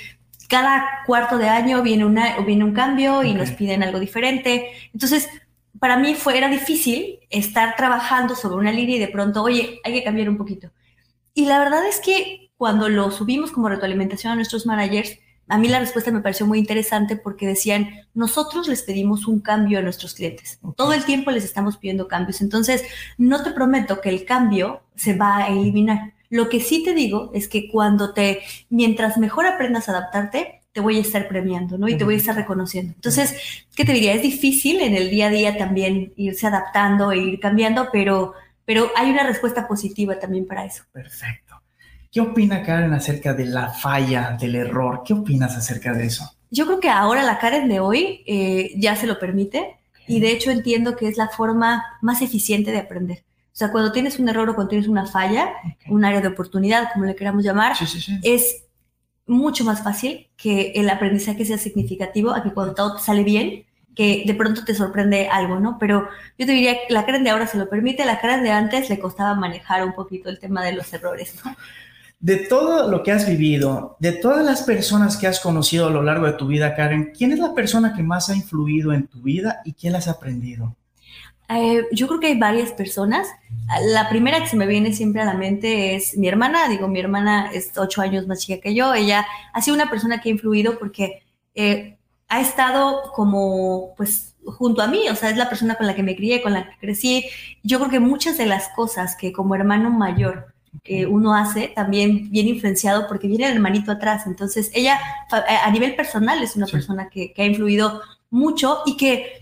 cada 0.48 1.04
cuarto 1.06 1.38
de 1.38 1.50
año 1.50 1.84
viene, 1.84 2.06
una, 2.06 2.40
viene 2.40 2.64
un 2.64 2.74
cambio 2.74 3.22
y 3.22 3.36
nos 3.36 3.52
piden 3.52 3.84
algo 3.84 4.00
diferente. 4.00 4.72
Entonces, 4.94 5.30
para 5.78 5.98
mí 5.98 6.16
fue, 6.16 6.38
era 6.38 6.50
difícil 6.50 7.20
estar 7.30 7.76
trabajando 7.76 8.34
sobre 8.36 8.56
una 8.56 8.72
línea 8.72 8.96
y 8.96 9.00
de 9.00 9.10
pronto, 9.10 9.44
oye, 9.44 9.80
hay 9.84 9.94
que 9.94 10.04
cambiar 10.04 10.30
un 10.30 10.38
poquito. 10.38 10.72
Y 11.34 11.46
la 11.46 11.60
verdad 11.60 11.86
es 11.86 12.00
que 12.00 12.52
cuando 12.58 12.90
lo 12.90 13.12
subimos 13.12 13.52
como 13.52 13.70
retroalimentación 13.70 14.34
a 14.34 14.36
nuestros 14.36 14.66
managers, 14.66 15.20
a 15.50 15.58
mí 15.58 15.68
la 15.68 15.80
respuesta 15.80 16.12
me 16.12 16.22
pareció 16.22 16.46
muy 16.46 16.60
interesante 16.60 17.18
porque 17.18 17.46
decían, 17.46 17.90
nosotros 18.14 18.68
les 18.68 18.84
pedimos 18.84 19.28
un 19.28 19.42
cambio 19.42 19.80
a 19.80 19.82
nuestros 19.82 20.14
clientes. 20.14 20.60
Todo 20.78 20.94
el 20.94 21.04
tiempo 21.04 21.32
les 21.32 21.44
estamos 21.44 21.78
pidiendo 21.78 22.08
cambios. 22.08 22.42
Entonces, 22.42 22.84
no 23.18 23.44
te 23.44 23.52
prometo 23.52 24.00
que 24.00 24.10
el 24.10 24.26
cambio 24.26 24.82
se 24.96 25.16
va 25.16 25.38
a 25.38 25.48
eliminar. 25.48 26.14
Lo 26.30 26.50
que 26.50 26.60
sí 26.60 26.84
te 26.84 26.94
digo 26.94 27.32
es 27.34 27.48
que 27.48 27.70
cuando 27.70 28.14
te, 28.14 28.42
mientras 28.70 29.18
mejor 29.18 29.48
aprendas 29.48 29.90
a 29.90 29.94
adaptarte, 29.94 30.62
te 30.72 30.82
voy 30.82 30.98
a 30.98 31.02
estar 31.02 31.28
premiando, 31.28 31.78
¿no? 31.78 31.88
Y 31.88 31.98
te 31.98 32.04
voy 32.04 32.14
a 32.14 32.18
estar 32.18 32.36
reconociendo. 32.36 32.94
Entonces, 32.94 33.66
¿qué 33.76 33.84
te 33.84 33.94
diría? 33.94 34.14
Es 34.14 34.22
difícil 34.22 34.82
en 34.82 34.96
el 34.96 35.10
día 35.10 35.28
a 35.28 35.32
día 35.32 35.58
también 35.58 36.14
irse 36.16 36.46
adaptando 36.46 37.12
e 37.12 37.18
ir 37.18 37.40
cambiando, 37.40 37.90
pero, 37.92 38.34
pero 38.66 38.92
hay 38.96 39.10
una 39.10 39.24
respuesta 39.24 39.68
positiva 39.68 40.20
también 40.20 40.46
para 40.46 40.66
eso. 40.66 40.84
Perfecto. 40.92 41.56
¿Qué 42.12 42.22
opina 42.22 42.64
Karen 42.64 42.94
acerca 42.94 43.34
de 43.34 43.46
la 43.46 43.70
falla, 43.70 44.38
del 44.40 44.56
error? 44.56 45.02
¿Qué 45.06 45.14
opinas 45.14 45.56
acerca 45.56 45.94
de 45.94 46.06
eso? 46.06 46.32
Yo 46.52 46.66
creo 46.66 46.80
que 46.80 46.90
ahora 46.90 47.24
la 47.24 47.40
Karen 47.40 47.68
de 47.68 47.80
hoy 47.80 48.24
eh, 48.26 48.74
ya 48.78 48.96
se 48.96 49.06
lo 49.06 49.20
permite 49.20 49.76
y 50.08 50.20
de 50.20 50.32
hecho 50.32 50.50
entiendo 50.50 50.96
que 50.96 51.08
es 51.08 51.18
la 51.18 51.30
forma 51.30 51.84
más 52.02 52.22
eficiente 52.24 52.72
de 52.72 52.80
aprender. 52.80 53.24
O 53.60 53.66
sea, 53.66 53.74
cuando 53.74 53.92
tienes 53.92 54.18
un 54.20 54.30
error 54.30 54.50
o 54.50 54.56
cuando 54.56 54.70
tienes 54.70 54.88
una 54.88 55.06
falla, 55.06 55.50
un 55.90 56.06
área 56.06 56.22
de 56.22 56.30
oportunidad, 56.30 56.94
como 56.94 57.04
le 57.04 57.14
queramos 57.14 57.44
llamar, 57.44 57.74
es 58.24 58.64
mucho 59.28 59.66
más 59.66 59.84
fácil 59.84 60.30
que 60.38 60.72
el 60.76 60.90
aprendizaje 60.90 61.44
sea 61.44 61.58
significativo 61.58 62.32
a 62.32 62.42
que 62.42 62.54
cuando 62.54 62.74
todo 62.74 62.96
te 62.96 63.04
sale 63.04 63.26
bien, 63.26 63.66
que 63.94 64.24
de 64.26 64.34
pronto 64.34 64.64
te 64.64 64.74
sorprende 64.74 65.28
algo, 65.28 65.60
¿no? 65.60 65.78
Pero 65.78 66.08
yo 66.38 66.46
te 66.46 66.54
diría 66.54 66.76
que 66.88 66.94
la 66.94 67.06
Karen 67.06 67.26
de 67.26 67.32
ahora 67.32 67.48
se 67.48 67.58
lo 67.58 67.68
permite, 67.70 68.06
la 68.06 68.22
Karen 68.22 68.44
de 68.44 68.52
antes 68.52 68.90
le 68.90 68.98
costaba 68.98 69.36
manejar 69.36 69.84
un 69.84 69.92
poquito 69.92 70.30
el 70.30 70.40
tema 70.40 70.64
de 70.64 70.72
los 70.72 70.94
errores, 70.94 71.36
¿no? 71.44 71.54
De 72.22 72.38
todo 72.38 72.90
lo 72.90 73.04
que 73.04 73.12
has 73.12 73.28
vivido, 73.28 73.98
de 74.00 74.14
todas 74.14 74.46
las 74.46 74.62
personas 74.62 75.18
que 75.18 75.28
has 75.28 75.42
conocido 75.42 75.88
a 75.88 75.92
lo 75.92 76.02
largo 76.02 76.28
de 76.28 76.34
tu 76.34 76.48
vida, 76.48 76.78
Karen, 76.78 77.12
¿quién 77.14 77.34
es 77.34 77.40
la 77.40 77.54
persona 77.54 77.94
que 77.94 78.04
más 78.04 78.30
ha 78.30 78.38
influido 78.38 78.94
en 78.94 79.08
tu 79.08 79.22
vida 79.22 79.60
y 79.66 79.74
quién 79.74 79.92
las 79.92 80.08
ha 80.08 80.12
aprendido? 80.12 80.78
Eh, 81.50 81.86
yo 81.92 82.08
creo 82.08 82.20
que 82.20 82.28
hay 82.28 82.38
varias 82.38 82.72
personas. 82.72 83.28
La 83.88 84.10
primera 84.10 84.40
que 84.40 84.48
se 84.48 84.56
me 84.56 84.68
viene 84.68 84.94
siempre 84.94 85.22
a 85.22 85.26
la 85.26 85.34
mente 85.34 85.96
es 85.96 86.18
mi 86.18 86.28
hermana. 86.28 86.68
Digo, 86.70 86.88
mi 86.88 87.00
hermana 87.00 87.50
es 87.54 87.72
ocho 87.78 88.02
años 88.02 88.28
más 88.28 88.40
chica 88.40 88.62
que 88.62 88.74
yo. 88.74 88.94
Ella 88.94 89.26
ha 89.54 89.62
sido 89.62 89.76
una 89.76 89.90
persona 89.90 90.22
que 90.22 90.30
ha 90.30 90.32
influido 90.32 90.78
porque 90.78 91.24
eh, 91.56 91.98
ha 92.28 92.42
estado 92.42 93.12
como, 93.14 93.94
pues, 93.98 94.36
junto 94.46 94.82
a 94.82 94.88
mí. 94.88 95.10
O 95.10 95.16
sea, 95.16 95.30
es 95.30 95.38
la 95.38 95.50
persona 95.50 95.76
con 95.76 95.88
la 95.88 95.96
que 95.96 96.04
me 96.04 96.16
crié, 96.16 96.42
con 96.42 96.54
la 96.54 96.70
que 96.70 96.78
crecí. 96.80 97.26
Yo 97.64 97.80
creo 97.80 97.90
que 97.90 98.00
muchas 98.00 98.38
de 98.38 98.46
las 98.46 98.70
cosas 98.70 99.16
que 99.16 99.32
como 99.34 99.56
hermano 99.56 99.90
mayor 99.90 100.54
que 100.84 101.06
uno 101.06 101.34
hace 101.36 101.70
también 101.70 102.30
viene 102.32 102.52
influenciado 102.52 103.08
porque 103.08 103.28
viene 103.28 103.48
el 103.48 103.54
hermanito 103.54 103.92
atrás. 103.92 104.26
Entonces, 104.28 104.72
ella 104.74 105.00
a 105.30 105.72
nivel 105.72 105.96
personal 105.96 106.42
es 106.44 106.56
una 106.56 106.68
persona 106.68 107.10
que, 107.10 107.34
ha 107.38 107.44
influido 107.44 108.02
mucho 108.30 108.80
y 108.86 108.98
que 108.98 109.39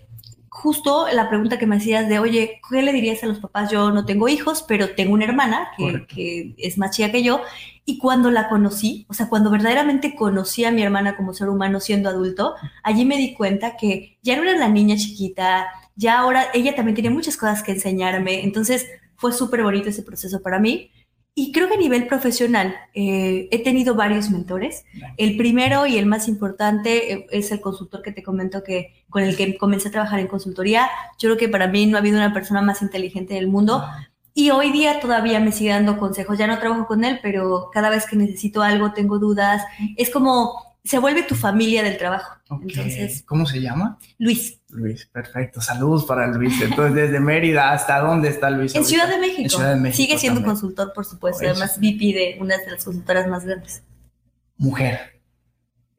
justo 0.58 1.06
la 1.14 1.30
pregunta 1.30 1.60
que 1.60 1.68
me 1.68 1.76
hacías 1.76 2.10
de, 2.10 2.18
oye, 2.18 2.60
¿qué 2.68 2.82
le 2.82 2.92
dirías 2.92 3.24
a 3.24 3.28
los 3.28 3.38
papás? 3.38 3.70
Yo 3.70 3.92
no 3.92 4.06
tengo 4.06 4.28
hijos, 4.28 4.66
pero 4.68 4.96
tengo 4.96 5.14
una 5.14 5.26
hermana 5.26 5.70
que, 5.78 6.08
que, 6.08 6.56
es 6.58 6.80
más 6.80 6.96
chica 6.96 7.12
que 7.12 7.22
yo. 7.22 7.42
Y 7.86 8.00
cuando 8.00 8.32
la 8.32 8.50
conocí, 8.50 9.06
o 9.08 9.14
sea, 9.14 9.30
cuando 9.30 9.52
verdaderamente 9.52 10.16
conocí 10.16 10.66
a 10.66 10.72
mi 10.72 10.82
hermana 10.82 11.16
como 11.16 11.36
ser 11.36 11.50
humano 11.50 11.80
siendo 11.80 12.10
adulto, 12.10 12.56
allí 12.82 13.06
me 13.06 13.18
di 13.18 13.36
cuenta 13.36 13.78
que 13.78 14.18
ya 14.24 14.36
no 14.36 14.42
era 14.42 14.58
la 14.58 14.68
niña 14.68 14.96
chiquita, 14.98 15.68
ya 15.96 16.18
ahora 16.20 16.48
ella 16.56 16.76
también 16.76 16.96
tiene 16.96 17.12
muchas 17.12 17.38
cosas 17.38 17.62
que 17.62 17.74
enseñarme. 17.74 18.44
Entonces, 18.44 18.88
fue 19.16 19.34
súper 19.34 19.62
bonito 19.62 19.90
ese 19.90 20.02
proceso 20.02 20.42
para 20.42 20.58
mí. 20.58 20.90
Y 21.40 21.52
creo 21.52 21.68
que 21.68 21.76
a 21.76 21.78
nivel 21.78 22.08
profesional 22.08 22.76
eh, 22.96 23.48
he 23.52 23.64
tenido 23.64 23.94
varios 23.94 24.32
mentores. 24.32 24.86
El 25.18 25.38
primero 25.38 25.86
y 25.86 26.00
el 26.00 26.08
más 26.08 26.28
importante 26.28 27.14
eh, 27.14 27.28
es 27.30 27.52
el 27.52 27.62
consultor 27.62 28.02
que 28.02 28.12
te 28.12 28.24
comento 28.24 28.64
que 28.64 29.06
con 29.08 29.22
el 29.22 29.38
que 29.38 29.56
comencé 29.56 29.90
a 29.90 29.92
trabajar 29.92 30.20
en 30.20 30.26
consultoría. 30.26 30.90
Yo 31.20 31.30
creo 31.30 31.38
que 31.38 31.48
para 31.48 31.68
mí 31.68 31.86
no 31.86 31.96
ha 31.96 32.00
habido 32.00 32.18
una 32.18 32.34
persona 32.34 32.64
más 32.64 32.82
inteligente 32.82 33.36
del 33.36 33.50
mundo. 33.50 33.84
Y 34.34 34.50
hoy 34.50 34.72
día 34.72 35.00
todavía 35.00 35.40
me 35.40 35.52
sigue 35.52 35.70
dando 35.70 36.00
consejos. 36.00 36.40
Ya 36.40 36.48
no 36.48 36.58
trabajo 36.58 36.88
con 36.88 37.04
él, 37.04 37.20
pero 37.22 37.70
cada 37.72 37.92
vez 37.92 38.08
que 38.08 38.16
necesito 38.16 38.64
algo, 38.64 38.94
tengo 38.94 39.20
dudas. 39.20 39.62
Es 39.96 40.10
como 40.10 40.67
se 40.88 41.00
vuelve 41.00 41.24
tu 41.24 41.36
familia 41.36 41.84
del 41.84 41.98
trabajo. 41.98 42.38
Entonces, 42.50 43.24
¿Cómo 43.26 43.46
se 43.46 43.60
llama? 43.60 44.00
Luis. 44.18 44.60
Luis, 44.70 45.06
perfecto. 45.06 45.60
Saludos 45.60 46.06
para 46.06 46.28
Luis. 46.28 46.62
Entonces, 46.62 46.96
desde 46.96 47.20
Mérida, 47.20 47.72
¿hasta 47.74 48.00
dónde 48.00 48.30
está 48.30 48.50
Luis? 48.50 48.74
En 48.74 48.86
Ciudad 48.86 49.10
de 49.10 49.18
México. 49.18 49.42
En 49.42 49.50
Ciudad 49.50 49.76
de 49.76 49.82
México. 49.82 49.98
Sigue 49.98 50.18
siendo 50.18 50.44
consultor, 50.44 50.94
por 50.94 51.06
supuesto. 51.06 51.46
Además, 51.46 51.78
VP 51.78 52.14
de 52.14 52.38
una 52.40 52.58
de 52.58 52.72
las 52.72 52.86
consultoras 52.86 53.28
más 53.28 53.44
grandes. 53.44 53.84
Mujer, 54.56 55.22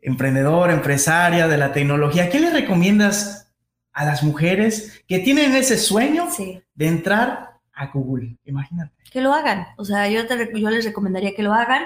emprendedora, 0.01 0.73
empresaria 0.73 1.47
de 1.49 1.59
la 1.59 1.73
tecnología. 1.73 2.31
¿Qué 2.31 2.41
le 2.41 2.51
recomiendas 2.51 3.53
a 3.93 4.07
las 4.07 4.23
mujeres 4.23 5.03
que 5.07 5.19
tienen 5.19 5.55
ese 5.55 5.77
sueño 5.77 6.29
de 6.75 6.87
entrar 6.87 7.59
a 7.75 7.87
Google? 7.89 8.39
Imagínate. 8.45 8.95
Que 9.13 9.21
lo 9.21 9.35
hagan. 9.35 9.67
O 9.77 9.85
sea, 9.85 10.09
yo, 10.09 10.23
yo 10.55 10.71
les 10.71 10.85
recomendaría 10.85 11.35
que 11.35 11.43
lo 11.43 11.53
hagan 11.53 11.83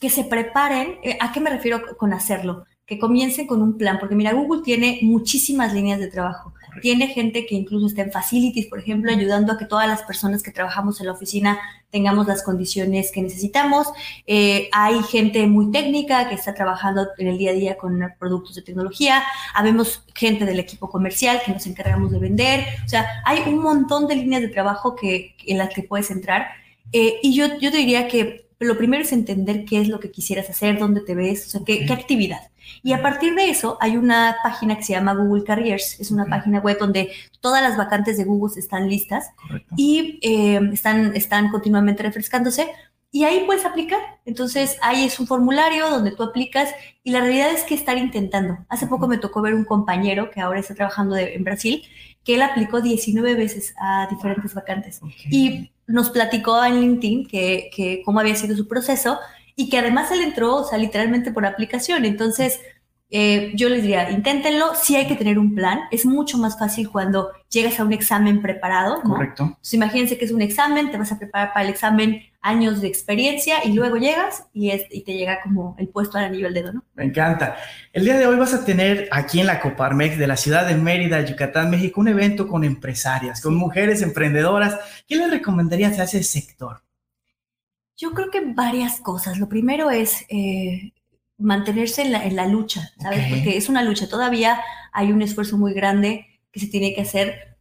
que 0.00 0.10
se 0.10 0.24
preparen. 0.24 0.98
Eh, 1.02 1.18
¿A 1.20 1.32
qué 1.32 1.40
me 1.40 1.50
refiero 1.50 1.96
con 1.96 2.12
hacerlo? 2.12 2.64
Que 2.86 2.98
comiencen 2.98 3.46
con 3.46 3.60
un 3.60 3.76
plan, 3.76 3.98
porque 3.98 4.14
mira, 4.14 4.32
Google 4.32 4.62
tiene 4.62 5.00
muchísimas 5.02 5.74
líneas 5.74 6.00
de 6.00 6.08
trabajo. 6.08 6.54
Tiene 6.80 7.08
gente 7.08 7.44
que 7.46 7.54
incluso 7.54 7.86
está 7.86 8.02
en 8.02 8.12
facilities, 8.12 8.66
por 8.66 8.78
ejemplo, 8.78 9.10
ayudando 9.10 9.52
a 9.52 9.58
que 9.58 9.64
todas 9.64 9.88
las 9.88 10.02
personas 10.02 10.42
que 10.42 10.52
trabajamos 10.52 11.00
en 11.00 11.06
la 11.06 11.12
oficina 11.12 11.58
tengamos 11.90 12.26
las 12.26 12.42
condiciones 12.42 13.10
que 13.10 13.22
necesitamos. 13.22 13.88
Eh, 14.26 14.68
hay 14.72 15.02
gente 15.02 15.46
muy 15.46 15.70
técnica 15.70 16.28
que 16.28 16.34
está 16.34 16.54
trabajando 16.54 17.08
en 17.18 17.28
el 17.28 17.38
día 17.38 17.50
a 17.50 17.54
día 17.54 17.78
con 17.78 17.98
productos 18.18 18.54
de 18.54 18.62
tecnología. 18.62 19.22
Habemos 19.54 20.04
gente 20.14 20.44
del 20.44 20.60
equipo 20.60 20.88
comercial 20.88 21.40
que 21.44 21.52
nos 21.52 21.66
encargamos 21.66 22.12
de 22.12 22.18
vender. 22.18 22.64
O 22.84 22.88
sea, 22.88 23.06
hay 23.24 23.42
un 23.46 23.58
montón 23.58 24.06
de 24.06 24.16
líneas 24.16 24.42
de 24.42 24.48
trabajo 24.48 24.94
que, 24.94 25.34
en 25.46 25.58
las 25.58 25.74
que 25.74 25.82
puedes 25.82 26.10
entrar. 26.10 26.48
Eh, 26.92 27.18
y 27.22 27.34
yo, 27.34 27.58
yo 27.58 27.70
te 27.70 27.78
diría 27.78 28.08
que 28.08 28.47
pero 28.58 28.72
lo 28.72 28.78
primero 28.78 29.02
es 29.02 29.12
entender 29.12 29.64
qué 29.64 29.80
es 29.80 29.88
lo 29.88 30.00
que 30.00 30.10
quisieras 30.10 30.50
hacer, 30.50 30.78
dónde 30.78 31.00
te 31.00 31.14
ves, 31.14 31.46
o 31.46 31.50
sea, 31.50 31.60
qué, 31.64 31.86
actividad. 31.92 32.50
Y 32.82 32.92
a 32.92 33.00
partir 33.00 33.34
de 33.34 33.48
eso 33.48 33.78
hay 33.80 33.96
una 33.96 34.36
página 34.42 34.76
que 34.76 34.82
se 34.82 34.92
llama 34.92 35.14
Google 35.14 35.44
Careers, 35.44 35.98
es 36.00 36.10
una 36.10 36.26
página 36.26 36.58
web 36.60 36.76
donde 36.78 37.10
todas 37.40 37.62
las 37.62 37.76
vacantes 37.76 38.18
de 38.18 38.24
Google 38.24 38.52
están 38.58 38.88
listas 38.88 39.30
y 39.76 40.18
eh, 40.22 40.60
están, 40.72 41.16
están 41.16 41.50
continuamente 41.50 42.02
refrescándose 42.02 42.68
y 43.10 43.24
ahí 43.24 43.44
puedes 43.46 43.64
aplicar. 43.64 44.00
Entonces 44.26 44.76
ahí 44.82 45.04
es 45.04 45.18
un 45.18 45.26
formulario 45.26 45.88
donde 45.88 46.10
tú 46.10 46.22
aplicas 46.22 46.70
y 47.02 47.12
la 47.12 47.20
realidad 47.20 47.52
es 47.52 47.64
que 47.64 47.74
estar 47.74 47.96
intentando. 47.96 48.58
Hace 48.68 48.86
poco 48.86 49.08
me 49.08 49.16
tocó 49.16 49.40
ver 49.40 49.54
un 49.54 49.64
compañero 49.64 50.30
que 50.30 50.40
ahora 50.40 50.60
está 50.60 50.74
trabajando 50.74 51.16
en 51.16 51.42
Brasil 51.42 51.84
que 52.28 52.34
él 52.34 52.42
aplicó 52.42 52.82
19 52.82 53.34
veces 53.36 53.74
a 53.80 54.06
diferentes 54.10 54.52
vacantes 54.52 55.00
y 55.30 55.70
nos 55.88 56.10
platicó 56.10 56.62
en 56.64 56.80
LinkedIn 56.80 57.26
que, 57.26 57.70
que 57.74 58.02
cómo 58.04 58.20
había 58.20 58.36
sido 58.36 58.56
su 58.56 58.68
proceso 58.68 59.18
y 59.56 59.68
que 59.68 59.78
además 59.78 60.12
él 60.12 60.20
entró, 60.20 60.54
o 60.54 60.64
sea, 60.64 60.78
literalmente 60.78 61.32
por 61.32 61.44
aplicación. 61.44 62.04
Entonces, 62.04 62.60
eh, 63.10 63.52
yo 63.54 63.70
les 63.70 63.80
diría, 63.82 64.10
inténtenlo, 64.10 64.74
sí 64.74 64.96
hay 64.96 65.06
que 65.06 65.16
tener 65.16 65.38
un 65.38 65.54
plan, 65.54 65.80
es 65.90 66.04
mucho 66.04 66.36
más 66.36 66.58
fácil 66.58 66.90
cuando 66.90 67.30
llegas 67.48 67.80
a 67.80 67.84
un 67.84 67.92
examen 67.94 68.42
preparado. 68.42 69.00
Correcto. 69.00 69.44
Entonces, 69.44 69.74
imagínense 69.74 70.18
que 70.18 70.26
es 70.26 70.30
un 70.30 70.42
examen, 70.42 70.90
te 70.90 70.98
vas 70.98 71.10
a 71.10 71.18
preparar 71.18 71.54
para 71.54 71.64
el 71.64 71.70
examen 71.70 72.22
años 72.42 72.82
de 72.82 72.88
experiencia 72.88 73.64
y 73.64 73.72
luego 73.72 73.96
llegas 73.96 74.44
y, 74.52 74.70
es, 74.70 74.84
y 74.90 75.02
te 75.02 75.14
llega 75.14 75.40
como 75.42 75.74
el 75.78 75.88
puesto 75.88 76.18
al 76.18 76.24
anillo 76.24 76.44
del 76.44 76.54
dedo, 76.54 76.72
¿no? 76.74 76.84
Me 76.94 77.04
encanta. 77.04 77.56
El 77.92 78.04
día 78.04 78.18
de 78.18 78.26
hoy 78.26 78.36
vas 78.36 78.52
a 78.52 78.64
tener 78.64 79.08
aquí 79.10 79.40
en 79.40 79.46
la 79.46 79.60
Coparmex 79.60 80.18
de 80.18 80.26
la 80.26 80.36
ciudad 80.36 80.66
de 80.66 80.74
Mérida, 80.74 81.24
Yucatán, 81.24 81.70
México, 81.70 82.00
un 82.00 82.08
evento 82.08 82.46
con 82.46 82.62
empresarias, 82.62 83.40
con 83.40 83.56
mujeres 83.56 84.02
emprendedoras. 84.02 84.78
¿Qué 85.06 85.16
les 85.16 85.30
recomendarías 85.30 85.98
a 85.98 86.04
ese 86.04 86.22
sector? 86.22 86.82
Yo 87.96 88.12
creo 88.12 88.30
que 88.30 88.42
varias 88.44 89.00
cosas. 89.00 89.38
Lo 89.38 89.48
primero 89.48 89.90
es 89.90 90.24
eh, 90.28 90.92
mantenerse 91.38 92.02
en 92.02 92.12
la, 92.12 92.24
en 92.24 92.36
la 92.36 92.46
lucha, 92.46 92.90
¿sabes? 93.00 93.26
Porque 93.30 93.56
es 93.56 93.68
una 93.68 93.82
lucha. 93.82 94.08
Todavía 94.08 94.60
hay 94.92 95.12
un 95.12 95.22
esfuerzo 95.22 95.56
muy 95.56 95.72
grande 95.72 96.26
que 96.50 96.60
se 96.60 96.66
tiene 96.66 96.94
que 96.94 97.02
hacer 97.02 97.56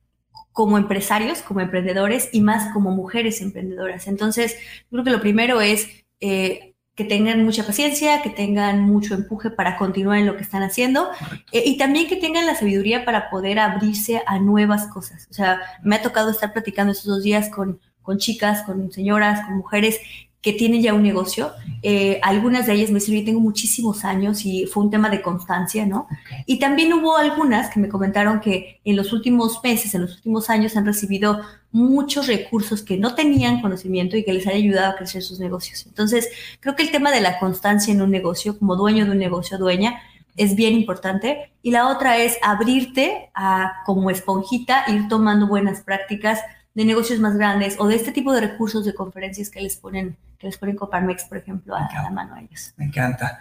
como 0.52 0.80
empresarios, 0.80 1.44
como 1.44 1.62
emprendedores 1.62 2.30
y 2.32 2.42
más 2.42 2.74
como 2.74 2.90
mujeres 2.90 3.42
emprendedoras. 3.42 4.08
Entonces, 4.08 4.58
creo 4.90 5.04
que 5.04 5.12
lo 5.12 5.22
primero 5.22 5.62
es 5.62 5.88
eh, 6.20 6.74
que 6.96 7.04
tengan 7.04 7.46
mucha 7.46 7.64
paciencia, 7.64 8.24
que 8.24 8.32
tengan 8.32 8.82
mucho 8.82 9.14
empuje 9.14 9.52
para 9.52 9.78
continuar 9.78 10.18
en 10.18 10.26
lo 10.26 10.36
que 10.36 10.42
están 10.42 10.64
haciendo 10.64 11.12
eh, 11.52 11.62
y 11.64 11.78
también 11.78 12.08
que 12.08 12.16
tengan 12.16 12.48
la 12.48 12.56
sabiduría 12.56 13.06
para 13.06 13.30
poder 13.30 13.60
abrirse 13.60 14.24
a 14.26 14.40
nuevas 14.40 14.88
cosas. 14.88 15.28
O 15.30 15.34
sea, 15.36 15.62
me 15.84 15.98
ha 15.98 16.02
tocado 16.02 16.32
estar 16.32 16.54
platicando 16.54 16.92
estos 16.92 17.06
dos 17.06 17.22
días 17.22 17.50
con, 17.50 17.80
con 18.02 18.18
chicas, 18.18 18.64
con 18.64 18.92
señoras, 18.92 19.46
con 19.46 19.58
mujeres 19.58 20.00
que 20.42 20.54
tienen 20.54 20.82
ya 20.82 20.94
un 20.94 21.04
negocio. 21.04 21.52
Eh, 21.82 22.20
algunas 22.24 22.68
de 22.68 22.74
ellas 22.74 22.90
me 22.90 23.00
dicen, 23.00 23.16
yo 23.16 23.26
tengo 23.26 23.40
muchísimos 23.40 24.06
años 24.06 24.46
y 24.46 24.66
fue 24.66 24.84
un 24.84 24.92
tema 24.92 25.10
de 25.10 25.22
constancia, 25.22 25.86
¿no? 25.86 26.08
Y 26.46 26.60
también 26.60 26.94
hubo 26.94 27.18
algunas 27.18 27.70
que 27.70 27.80
me 27.80 27.90
comentaron 27.90 28.40
que 28.40 28.80
en 28.84 28.96
los 28.96 29.14
últimos 29.14 29.60
meses, 29.64 29.94
en 29.96 30.02
los 30.02 30.16
últimos 30.16 30.50
años 30.50 30.78
han 30.78 30.86
recibido 30.86 31.42
muchos 31.72 32.28
recursos 32.28 32.82
que 32.82 32.98
no 32.98 33.16
tenían 33.16 33.62
conocimiento 33.62 34.16
y 34.16 34.24
que 34.24 34.34
les 34.34 34.48
han 34.48 34.54
ayudado 34.54 34.94
a 34.94 34.96
crecer 34.96 35.22
sus 35.22 35.40
negocios. 35.40 35.86
Entonces, 35.88 36.30
creo 36.60 36.76
que 36.76 36.84
el 36.84 36.92
tema 36.92 37.12
de 37.12 37.22
la 37.22 37.40
constancia 37.40 37.94
en 37.94 38.02
un 38.02 38.12
negocio, 38.12 38.58
como 38.58 38.76
dueño 38.76 39.06
de 39.06 39.12
un 39.12 39.20
negocio, 39.20 39.58
dueña, 39.58 40.00
es 40.38 40.56
bien 40.56 40.74
importante. 40.76 41.52
Y 41.62 41.72
la 41.72 41.88
otra 41.90 42.18
es 42.18 42.38
abrirte 42.42 43.30
a, 43.34 43.84
como 43.86 44.10
esponjita, 44.10 44.86
ir 44.88 45.08
tomando 45.08 45.48
buenas 45.48 45.82
prácticas 45.82 46.40
de 46.78 46.86
negocios 46.86 47.20
más 47.20 47.36
grandes 47.36 47.76
o 47.80 47.88
de 47.88 47.96
este 47.96 48.12
tipo 48.12 48.32
de 48.32 48.40
recursos 48.40 48.86
de 48.86 48.94
conferencias 48.94 49.50
que 49.50 49.60
les 49.60 49.78
ponen, 49.78 50.16
que 50.38 50.46
les 50.46 50.60
ponen 50.60 50.76
Coparmex, 50.76 51.24
por 51.24 51.40
ejemplo, 51.40 51.76
a, 51.76 51.84
a 51.88 52.04
la 52.04 52.12
mano 52.12 52.36
a 52.36 52.40
ellos. 52.40 52.72
Me 52.78 52.86
encanta. 52.86 53.40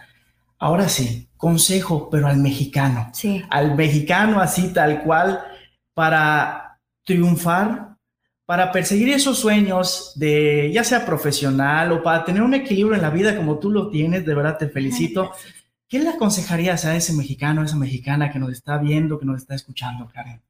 Ahora 0.58 0.88
sí, 0.88 1.28
consejo, 1.36 2.08
pero 2.08 2.28
al 2.28 2.38
mexicano. 2.38 3.10
Sí. 3.12 3.44
Al 3.50 3.76
mexicano 3.76 4.40
así 4.40 4.72
tal 4.72 5.02
cual 5.02 5.44
para 5.92 6.78
triunfar, 7.04 7.98
para 8.46 8.72
perseguir 8.72 9.10
esos 9.10 9.38
sueños 9.38 10.14
de 10.16 10.70
ya 10.72 10.82
sea 10.82 11.04
profesional 11.04 11.92
o 11.92 12.02
para 12.02 12.24
tener 12.24 12.40
un 12.40 12.54
equilibrio 12.54 12.94
en 12.94 13.02
la 13.02 13.10
vida 13.10 13.36
como 13.36 13.58
tú 13.58 13.70
lo 13.70 13.90
tienes, 13.90 14.24
de 14.24 14.34
verdad 14.34 14.56
te 14.56 14.70
felicito. 14.70 15.30
¿Qué 15.86 15.98
le 15.98 16.08
aconsejarías 16.08 16.86
a 16.86 16.96
ese 16.96 17.12
mexicano, 17.12 17.60
a 17.60 17.66
esa 17.66 17.76
mexicana 17.76 18.32
que 18.32 18.38
nos 18.38 18.50
está 18.52 18.78
viendo, 18.78 19.18
que 19.18 19.26
nos 19.26 19.42
está 19.42 19.54
escuchando, 19.54 20.08
Karen? 20.08 20.40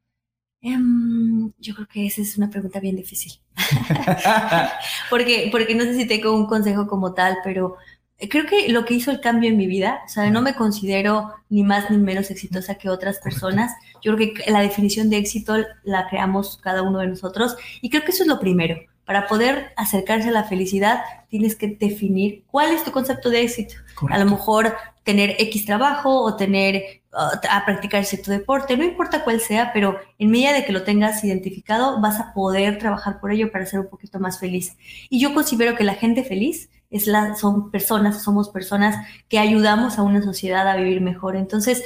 Em, 0.62 1.52
yo 1.58 1.74
creo 1.74 1.86
que 1.86 2.06
esa 2.06 2.22
es 2.22 2.36
una 2.36 2.50
pregunta 2.50 2.80
bien 2.80 2.96
difícil. 2.96 3.40
porque, 5.10 5.48
porque 5.50 5.74
no 5.74 5.84
sé 5.84 5.94
si 5.94 6.06
tengo 6.06 6.34
un 6.34 6.46
consejo 6.46 6.86
como 6.86 7.14
tal, 7.14 7.36
pero 7.44 7.76
creo 8.18 8.46
que 8.46 8.68
lo 8.70 8.84
que 8.84 8.94
hizo 8.94 9.10
el 9.10 9.20
cambio 9.20 9.50
en 9.50 9.56
mi 9.56 9.66
vida, 9.66 10.00
o 10.04 10.08
sea, 10.08 10.30
no 10.30 10.42
me 10.42 10.54
considero 10.54 11.32
ni 11.48 11.62
más 11.62 11.90
ni 11.90 11.98
menos 11.98 12.30
exitosa 12.30 12.76
que 12.76 12.88
otras 12.88 13.18
personas. 13.18 13.72
Yo 14.02 14.16
creo 14.16 14.34
que 14.34 14.50
la 14.50 14.60
definición 14.60 15.10
de 15.10 15.18
éxito 15.18 15.56
la 15.84 16.08
creamos 16.08 16.58
cada 16.62 16.82
uno 16.82 16.98
de 16.98 17.08
nosotros 17.08 17.56
y 17.82 17.90
creo 17.90 18.04
que 18.04 18.12
eso 18.12 18.22
es 18.22 18.28
lo 18.28 18.40
primero. 18.40 18.78
Para 19.04 19.28
poder 19.28 19.72
acercarse 19.76 20.30
a 20.30 20.32
la 20.32 20.44
felicidad, 20.44 21.00
tienes 21.28 21.54
que 21.54 21.68
definir 21.68 22.42
cuál 22.48 22.72
es 22.72 22.82
tu 22.82 22.90
concepto 22.90 23.30
de 23.30 23.42
éxito. 23.42 23.76
A 24.10 24.18
lo 24.18 24.24
mejor 24.24 24.74
tener 25.06 25.36
X 25.38 25.64
trabajo 25.64 26.20
o 26.20 26.34
tener 26.34 27.00
uh, 27.12 27.38
a 27.48 27.64
practicar 27.64 28.04
cierto 28.04 28.32
deporte, 28.32 28.76
no 28.76 28.82
importa 28.82 29.22
cuál 29.22 29.40
sea, 29.40 29.72
pero 29.72 29.96
en 30.18 30.32
medida 30.32 30.52
de 30.52 30.64
que 30.64 30.72
lo 30.72 30.82
tengas 30.82 31.22
identificado, 31.22 32.00
vas 32.00 32.18
a 32.18 32.34
poder 32.34 32.78
trabajar 32.78 33.20
por 33.20 33.30
ello 33.30 33.52
para 33.52 33.66
ser 33.66 33.78
un 33.78 33.88
poquito 33.88 34.18
más 34.18 34.40
feliz. 34.40 34.76
Y 35.08 35.20
yo 35.20 35.32
considero 35.32 35.76
que 35.76 35.84
la 35.84 35.94
gente 35.94 36.24
feliz 36.24 36.70
es 36.90 37.06
la, 37.06 37.36
son 37.36 37.70
personas, 37.70 38.20
somos 38.20 38.48
personas 38.48 38.96
que 39.28 39.38
ayudamos 39.38 39.96
a 39.96 40.02
una 40.02 40.22
sociedad 40.22 40.68
a 40.68 40.74
vivir 40.74 41.00
mejor. 41.00 41.36
Entonces, 41.36 41.84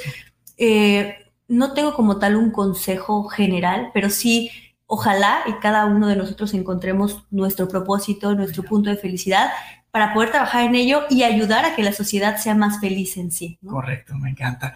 eh, 0.57 1.15
no 1.47 1.73
tengo 1.73 1.93
como 1.93 2.17
tal 2.17 2.35
un 2.35 2.49
consejo 2.49 3.25
general, 3.25 3.91
pero 3.93 4.09
sí 4.09 4.49
ojalá 4.87 5.43
y 5.45 5.53
cada 5.59 5.85
uno 5.85 6.07
de 6.07 6.15
nosotros 6.15 6.55
encontremos 6.55 7.23
nuestro 7.29 7.67
propósito, 7.67 8.33
nuestro 8.33 8.63
punto 8.63 8.89
de 8.89 8.97
felicidad 8.97 9.51
para 9.91 10.13
poder 10.13 10.31
trabajar 10.31 10.63
en 10.65 10.75
ello 10.75 11.03
y 11.09 11.23
ayudar 11.23 11.65
a 11.65 11.75
que 11.75 11.83
la 11.83 11.93
sociedad 11.93 12.37
sea 12.37 12.55
más 12.55 12.79
feliz 12.79 13.17
en 13.17 13.31
sí. 13.31 13.57
¿no? 13.61 13.71
Correcto, 13.73 14.15
me 14.17 14.29
encanta. 14.29 14.75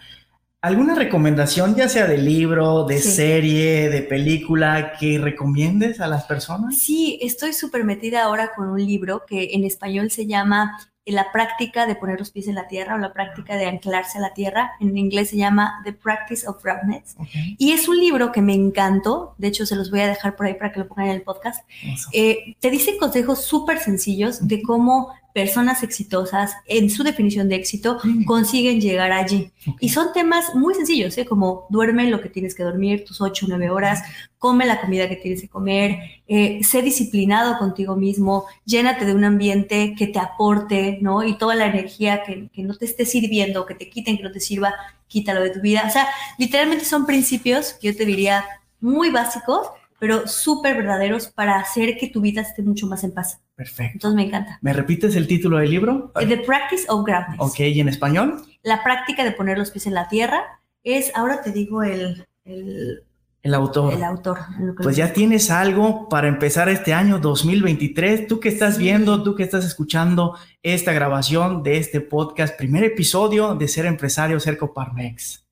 ¿Alguna 0.62 0.94
recomendación, 0.94 1.76
ya 1.76 1.88
sea 1.88 2.06
de 2.06 2.18
libro, 2.18 2.84
de 2.84 2.98
Sí. 2.98 3.10
serie, 3.12 3.88
de 3.88 4.02
película, 4.02 4.94
que 4.98 5.18
recomiendes 5.18 6.00
a 6.00 6.08
las 6.08 6.24
personas? 6.24 6.76
Sí, 6.78 7.18
estoy 7.22 7.52
súper 7.52 7.84
metida 7.84 8.24
ahora 8.24 8.50
con 8.56 8.68
un 8.68 8.84
libro 8.84 9.24
que 9.26 9.50
en 9.52 9.64
español 9.64 10.10
se 10.10 10.26
llama 10.26 10.76
La 11.06 11.32
práctica 11.32 11.86
de 11.86 11.94
poner 11.94 12.18
los 12.18 12.30
pies 12.30 12.48
en 12.48 12.56
la 12.56 12.66
tierra 12.66 12.96
o 12.96 12.98
la 12.98 13.12
práctica 13.12 13.56
de 13.56 13.66
anclarse 13.66 14.18
a 14.18 14.20
la 14.20 14.34
tierra. 14.34 14.72
En 14.80 14.96
inglés 14.98 15.30
se 15.30 15.36
llama 15.36 15.80
The 15.84 15.92
Practice 15.92 16.48
of 16.48 16.62
Groundness. 16.62 17.14
Ok, 17.18 17.28
Y 17.58 17.72
es 17.72 17.88
un 17.88 17.98
libro 17.98 18.32
que 18.32 18.42
me 18.42 18.54
encantó, 18.54 19.34
de 19.38 19.48
hecho 19.48 19.66
se 19.66 19.76
los 19.76 19.90
voy 19.90 20.00
a 20.00 20.08
dejar 20.08 20.36
por 20.36 20.46
ahí 20.46 20.54
para 20.54 20.72
que 20.72 20.80
lo 20.80 20.88
pongan 20.88 21.06
en 21.06 21.16
el 21.16 21.22
podcast. 21.22 21.64
Eh, 22.12 22.56
te 22.60 22.70
dice 22.70 22.96
consejos 22.98 23.44
súper 23.44 23.78
sencillos 23.78 24.46
de 24.46 24.62
cómo 24.62 25.12
personas 25.36 25.82
exitosas, 25.82 26.54
en 26.66 26.88
su 26.88 27.02
definición 27.02 27.46
de 27.50 27.56
éxito, 27.56 27.98
Mm. 28.02 28.24
consiguen 28.24 28.80
llegar 28.80 29.12
allí. 29.12 29.50
Ok. 29.66 29.76
Y 29.80 29.90
son 29.90 30.14
temas 30.14 30.54
muy 30.54 30.72
sencillos, 30.74 31.18
¿eh? 31.18 31.26
como 31.26 31.66
duerme 31.68 32.08
lo 32.08 32.22
que 32.22 32.30
tienes 32.30 32.54
que 32.54 32.62
dormir, 32.62 33.04
tus 33.04 33.20
8 33.20 33.44
o 33.44 33.48
9 33.50 33.68
horas, 33.68 34.02
come 34.38 34.64
la 34.64 34.80
comida 34.80 35.10
que 35.10 35.16
tienes 35.16 35.42
que 35.42 35.48
comer, 35.48 35.98
eh, 36.26 36.60
sé 36.64 36.80
disciplinado 36.80 37.58
contigo 37.58 37.96
mismo, 37.96 38.46
llénate 38.64 39.04
de 39.04 39.14
un 39.14 39.24
ambiente 39.24 39.94
que 39.98 40.06
te 40.06 40.18
aporte, 40.18 40.98
¿no? 41.02 41.22
Y 41.22 41.36
toda 41.36 41.54
la 41.54 41.66
energía 41.66 42.22
que, 42.24 42.48
que 42.50 42.62
no 42.62 42.74
te 42.74 42.86
esté 42.86 43.04
sirviendo, 43.04 43.66
que 43.66 43.74
te 43.74 43.90
quiten, 43.90 44.16
que 44.16 44.22
no 44.22 44.32
te 44.32 44.40
sirva, 44.40 44.74
quítalo 45.06 45.42
de 45.42 45.50
tu 45.50 45.60
vida. 45.60 45.84
O 45.86 45.90
sea, 45.90 46.08
literalmente 46.38 46.86
son 46.86 47.04
principios 47.04 47.74
que 47.74 47.88
yo 47.92 47.96
te 47.96 48.06
diría 48.06 48.42
muy 48.80 49.10
básicos, 49.10 49.68
pero 49.98 50.26
súper 50.26 50.76
verdaderos 50.76 51.26
para 51.26 51.58
hacer 51.58 51.98
que 51.98 52.08
tu 52.08 52.22
vida 52.22 52.40
esté 52.40 52.62
mucho 52.62 52.86
más 52.86 53.04
en 53.04 53.12
paz. 53.12 53.38
Perfecto. 53.56 53.92
Entonces 53.94 54.16
me 54.16 54.26
encanta. 54.26 54.58
¿Me 54.60 54.72
repites 54.72 55.16
el 55.16 55.26
título 55.26 55.58
del 55.58 55.70
libro? 55.70 56.12
The 56.14 56.36
Practice 56.38 56.84
of 56.88 57.04
Groundness. 57.06 57.36
Ok, 57.40 57.60
¿y 57.60 57.80
en 57.80 57.88
español? 57.88 58.42
La 58.62 58.84
práctica 58.84 59.24
de 59.24 59.32
poner 59.32 59.58
los 59.58 59.70
pies 59.70 59.86
en 59.86 59.94
la 59.94 60.08
tierra 60.08 60.60
es, 60.84 61.10
ahora 61.16 61.40
te 61.42 61.52
digo 61.52 61.82
el, 61.82 62.26
el, 62.44 63.02
El 63.42 63.54
autor. 63.54 63.94
el 63.94 64.04
autor. 64.04 64.38
Pues 64.82 64.94
ya 64.96 65.12
tienes 65.12 65.50
algo 65.50 66.08
para 66.10 66.28
empezar 66.28 66.68
este 66.68 66.92
año 66.92 67.18
2023. 67.18 68.26
Tú 68.26 68.40
que 68.40 68.50
estás 68.50 68.76
Sí. 68.76 68.82
viendo, 68.82 69.22
tú 69.22 69.34
que 69.34 69.42
estás 69.42 69.64
escuchando 69.64 70.36
esta 70.62 70.92
grabación 70.92 71.62
de 71.62 71.78
este 71.78 72.00
podcast, 72.02 72.56
primer 72.58 72.84
episodio 72.84 73.54
de 73.54 73.68
Ser 73.68 73.86
Empresario 73.86 74.38
Cerco 74.38 74.74
Parmex. 74.74 75.46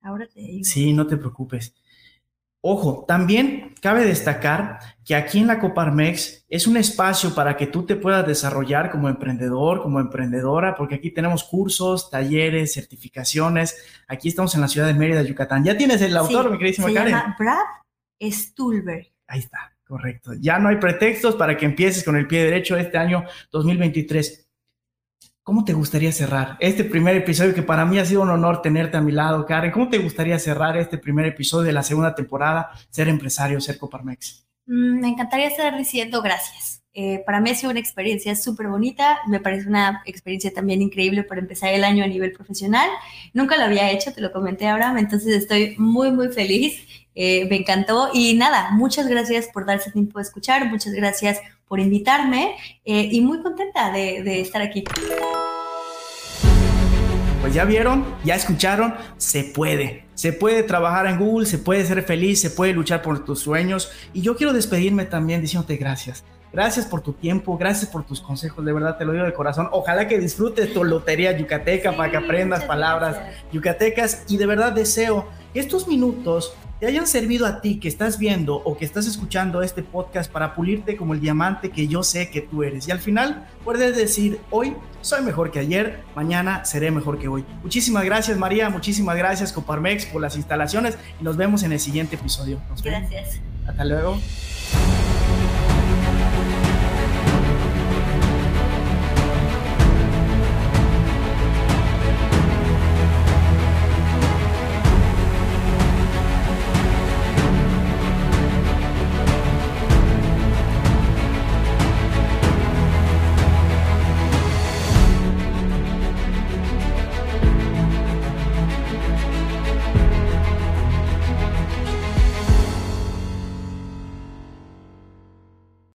Ahora 0.00 0.26
te 0.26 0.40
digo. 0.40 0.64
Sí, 0.64 0.92
no 0.94 1.06
te 1.06 1.16
preocupes. 1.16 1.74
Ojo, 2.68 3.04
también 3.06 3.74
cabe 3.80 4.04
destacar 4.04 4.80
que 5.04 5.14
aquí 5.14 5.38
en 5.38 5.46
la 5.46 5.60
Coparmex 5.60 6.46
es 6.48 6.66
un 6.66 6.76
espacio 6.76 7.32
para 7.32 7.56
que 7.56 7.68
tú 7.68 7.86
te 7.86 7.94
puedas 7.94 8.26
desarrollar 8.26 8.90
como 8.90 9.08
emprendedor, 9.08 9.82
como 9.82 10.00
emprendedora, 10.00 10.74
porque 10.74 10.96
aquí 10.96 11.12
tenemos 11.12 11.44
cursos, 11.44 12.10
talleres, 12.10 12.74
certificaciones. 12.74 13.80
Aquí 14.08 14.26
estamos 14.26 14.52
en 14.56 14.62
la 14.62 14.66
ciudad 14.66 14.88
de 14.88 14.94
Mérida, 14.94 15.22
Yucatán. 15.22 15.62
Ya 15.62 15.76
tienes 15.76 16.02
el 16.02 16.16
autor, 16.16 16.46
Sí, 16.46 16.50
mi 16.50 16.58
queridísima 16.58 16.88
Se 16.88 16.94
Karen. 16.94 17.12
llama 17.12 17.36
Brad 17.38 18.32
Stulberg. 18.32 19.12
Ahí 19.28 19.38
está, 19.38 19.72
correcto. 19.86 20.32
Ya 20.40 20.58
no 20.58 20.68
hay 20.68 20.76
pretextos 20.78 21.36
para 21.36 21.56
que 21.56 21.66
empieces 21.66 22.02
con 22.02 22.16
el 22.16 22.26
pie 22.26 22.42
derecho 22.42 22.76
este 22.76 22.98
año 22.98 23.24
2023. 23.52 24.45
¿Cómo 25.46 25.64
te 25.64 25.74
gustaría 25.74 26.10
cerrar 26.10 26.56
este 26.58 26.82
primer 26.82 27.14
episodio 27.14 27.54
que 27.54 27.62
para 27.62 27.84
mí 27.84 28.00
ha 28.00 28.04
sido 28.04 28.22
un 28.22 28.30
honor 28.30 28.62
tenerte 28.62 28.96
a 28.96 29.00
mi 29.00 29.12
lado, 29.12 29.46
Karen? 29.46 29.70
¿Cómo 29.70 29.88
te 29.88 29.98
gustaría 29.98 30.36
cerrar 30.40 30.76
este 30.76 30.98
primer 30.98 31.24
episodio 31.24 31.62
de 31.62 31.72
la 31.72 31.84
segunda 31.84 32.16
temporada, 32.16 32.72
Ser 32.90 33.06
Empresario, 33.06 33.60
Ser 33.60 33.78
Coparmex? 33.78 34.44
Mm, 34.66 34.98
me 34.98 35.06
encantaría 35.06 35.46
estar 35.46 35.78
diciendo 35.78 36.20
gracias. 36.20 36.82
Eh, 36.94 37.22
para 37.24 37.40
mí 37.40 37.50
ha 37.50 37.54
sido 37.54 37.70
una 37.70 37.78
experiencia 37.78 38.34
súper 38.34 38.66
bonita, 38.66 39.18
me 39.28 39.38
parece 39.38 39.68
una 39.68 40.02
experiencia 40.04 40.52
también 40.52 40.82
increíble 40.82 41.22
para 41.22 41.40
empezar 41.40 41.72
el 41.72 41.84
año 41.84 42.02
a 42.02 42.08
nivel 42.08 42.32
profesional. 42.32 42.90
Nunca 43.32 43.56
lo 43.56 43.62
había 43.62 43.92
hecho, 43.92 44.12
te 44.12 44.20
lo 44.20 44.32
comenté 44.32 44.66
ahora, 44.66 44.96
entonces 44.98 45.32
estoy 45.32 45.76
muy, 45.78 46.10
muy 46.10 46.30
feliz, 46.30 46.82
eh, 47.14 47.46
me 47.48 47.54
encantó 47.54 48.10
y 48.12 48.34
nada, 48.34 48.72
muchas 48.72 49.06
gracias 49.06 49.46
por 49.46 49.64
darse 49.64 49.92
tiempo 49.92 50.18
de 50.18 50.24
escuchar, 50.24 50.68
muchas 50.68 50.92
gracias 50.92 51.38
por 51.68 51.78
invitarme 51.78 52.56
eh, 52.84 53.08
y 53.12 53.20
muy 53.20 53.42
contenta 53.42 53.92
de, 53.92 54.24
de 54.24 54.40
estar 54.40 54.60
aquí. 54.60 54.82
Pues 57.46 57.54
ya 57.54 57.64
vieron, 57.64 58.04
ya 58.24 58.34
escucharon, 58.34 58.96
se 59.18 59.44
puede. 59.44 60.02
Se 60.14 60.32
puede 60.32 60.64
trabajar 60.64 61.06
en 61.06 61.16
Google, 61.16 61.46
se 61.46 61.58
puede 61.58 61.86
ser 61.86 62.02
feliz, 62.02 62.40
se 62.40 62.50
puede 62.50 62.72
luchar 62.72 63.02
por 63.02 63.24
tus 63.24 63.38
sueños. 63.38 63.88
Y 64.12 64.20
yo 64.20 64.36
quiero 64.36 64.52
despedirme 64.52 65.04
también 65.04 65.42
diciéndote 65.42 65.76
gracias. 65.76 66.24
Gracias 66.56 66.86
por 66.86 67.02
tu 67.02 67.12
tiempo, 67.12 67.58
gracias 67.58 67.90
por 67.90 68.06
tus 68.06 68.18
consejos, 68.18 68.64
de 68.64 68.72
verdad 68.72 68.96
te 68.96 69.04
lo 69.04 69.12
digo 69.12 69.26
de 69.26 69.34
corazón. 69.34 69.68
Ojalá 69.72 70.08
que 70.08 70.18
disfrutes 70.18 70.72
tu 70.72 70.84
lotería 70.84 71.36
yucateca 71.36 71.94
para 71.94 72.10
que 72.10 72.16
aprendas 72.16 72.64
palabras 72.64 73.18
yucatecas 73.52 74.24
y 74.26 74.38
de 74.38 74.46
verdad 74.46 74.72
deseo 74.72 75.28
que 75.52 75.60
estos 75.60 75.86
minutos 75.86 76.54
te 76.80 76.86
hayan 76.86 77.06
servido 77.06 77.44
a 77.44 77.60
ti 77.60 77.78
que 77.78 77.88
estás 77.88 78.18
viendo 78.18 78.54
o 78.54 78.74
que 78.74 78.86
estás 78.86 79.06
escuchando 79.06 79.60
este 79.60 79.82
podcast 79.82 80.32
para 80.32 80.54
pulirte 80.54 80.96
como 80.96 81.12
el 81.12 81.20
diamante 81.20 81.68
que 81.68 81.88
yo 81.88 82.02
sé 82.02 82.30
que 82.30 82.40
tú 82.40 82.62
eres. 82.62 82.88
Y 82.88 82.90
al 82.90 83.00
final 83.00 83.46
puedes 83.62 83.94
decir, 83.94 84.40
hoy 84.50 84.74
soy 85.02 85.20
mejor 85.20 85.50
que 85.50 85.58
ayer, 85.58 86.04
mañana 86.14 86.64
seré 86.64 86.90
mejor 86.90 87.18
que 87.18 87.28
hoy. 87.28 87.44
Muchísimas 87.62 88.02
gracias 88.06 88.38
María, 88.38 88.70
muchísimas 88.70 89.14
gracias 89.18 89.52
Coparmex 89.52 90.06
por 90.06 90.22
las 90.22 90.36
instalaciones 90.36 90.96
y 91.20 91.22
nos 91.22 91.36
vemos 91.36 91.64
en 91.64 91.72
el 91.72 91.80
siguiente 91.80 92.16
episodio. 92.16 92.58
gracias. 92.82 93.42
Hasta 93.66 93.84
luego. 93.84 94.18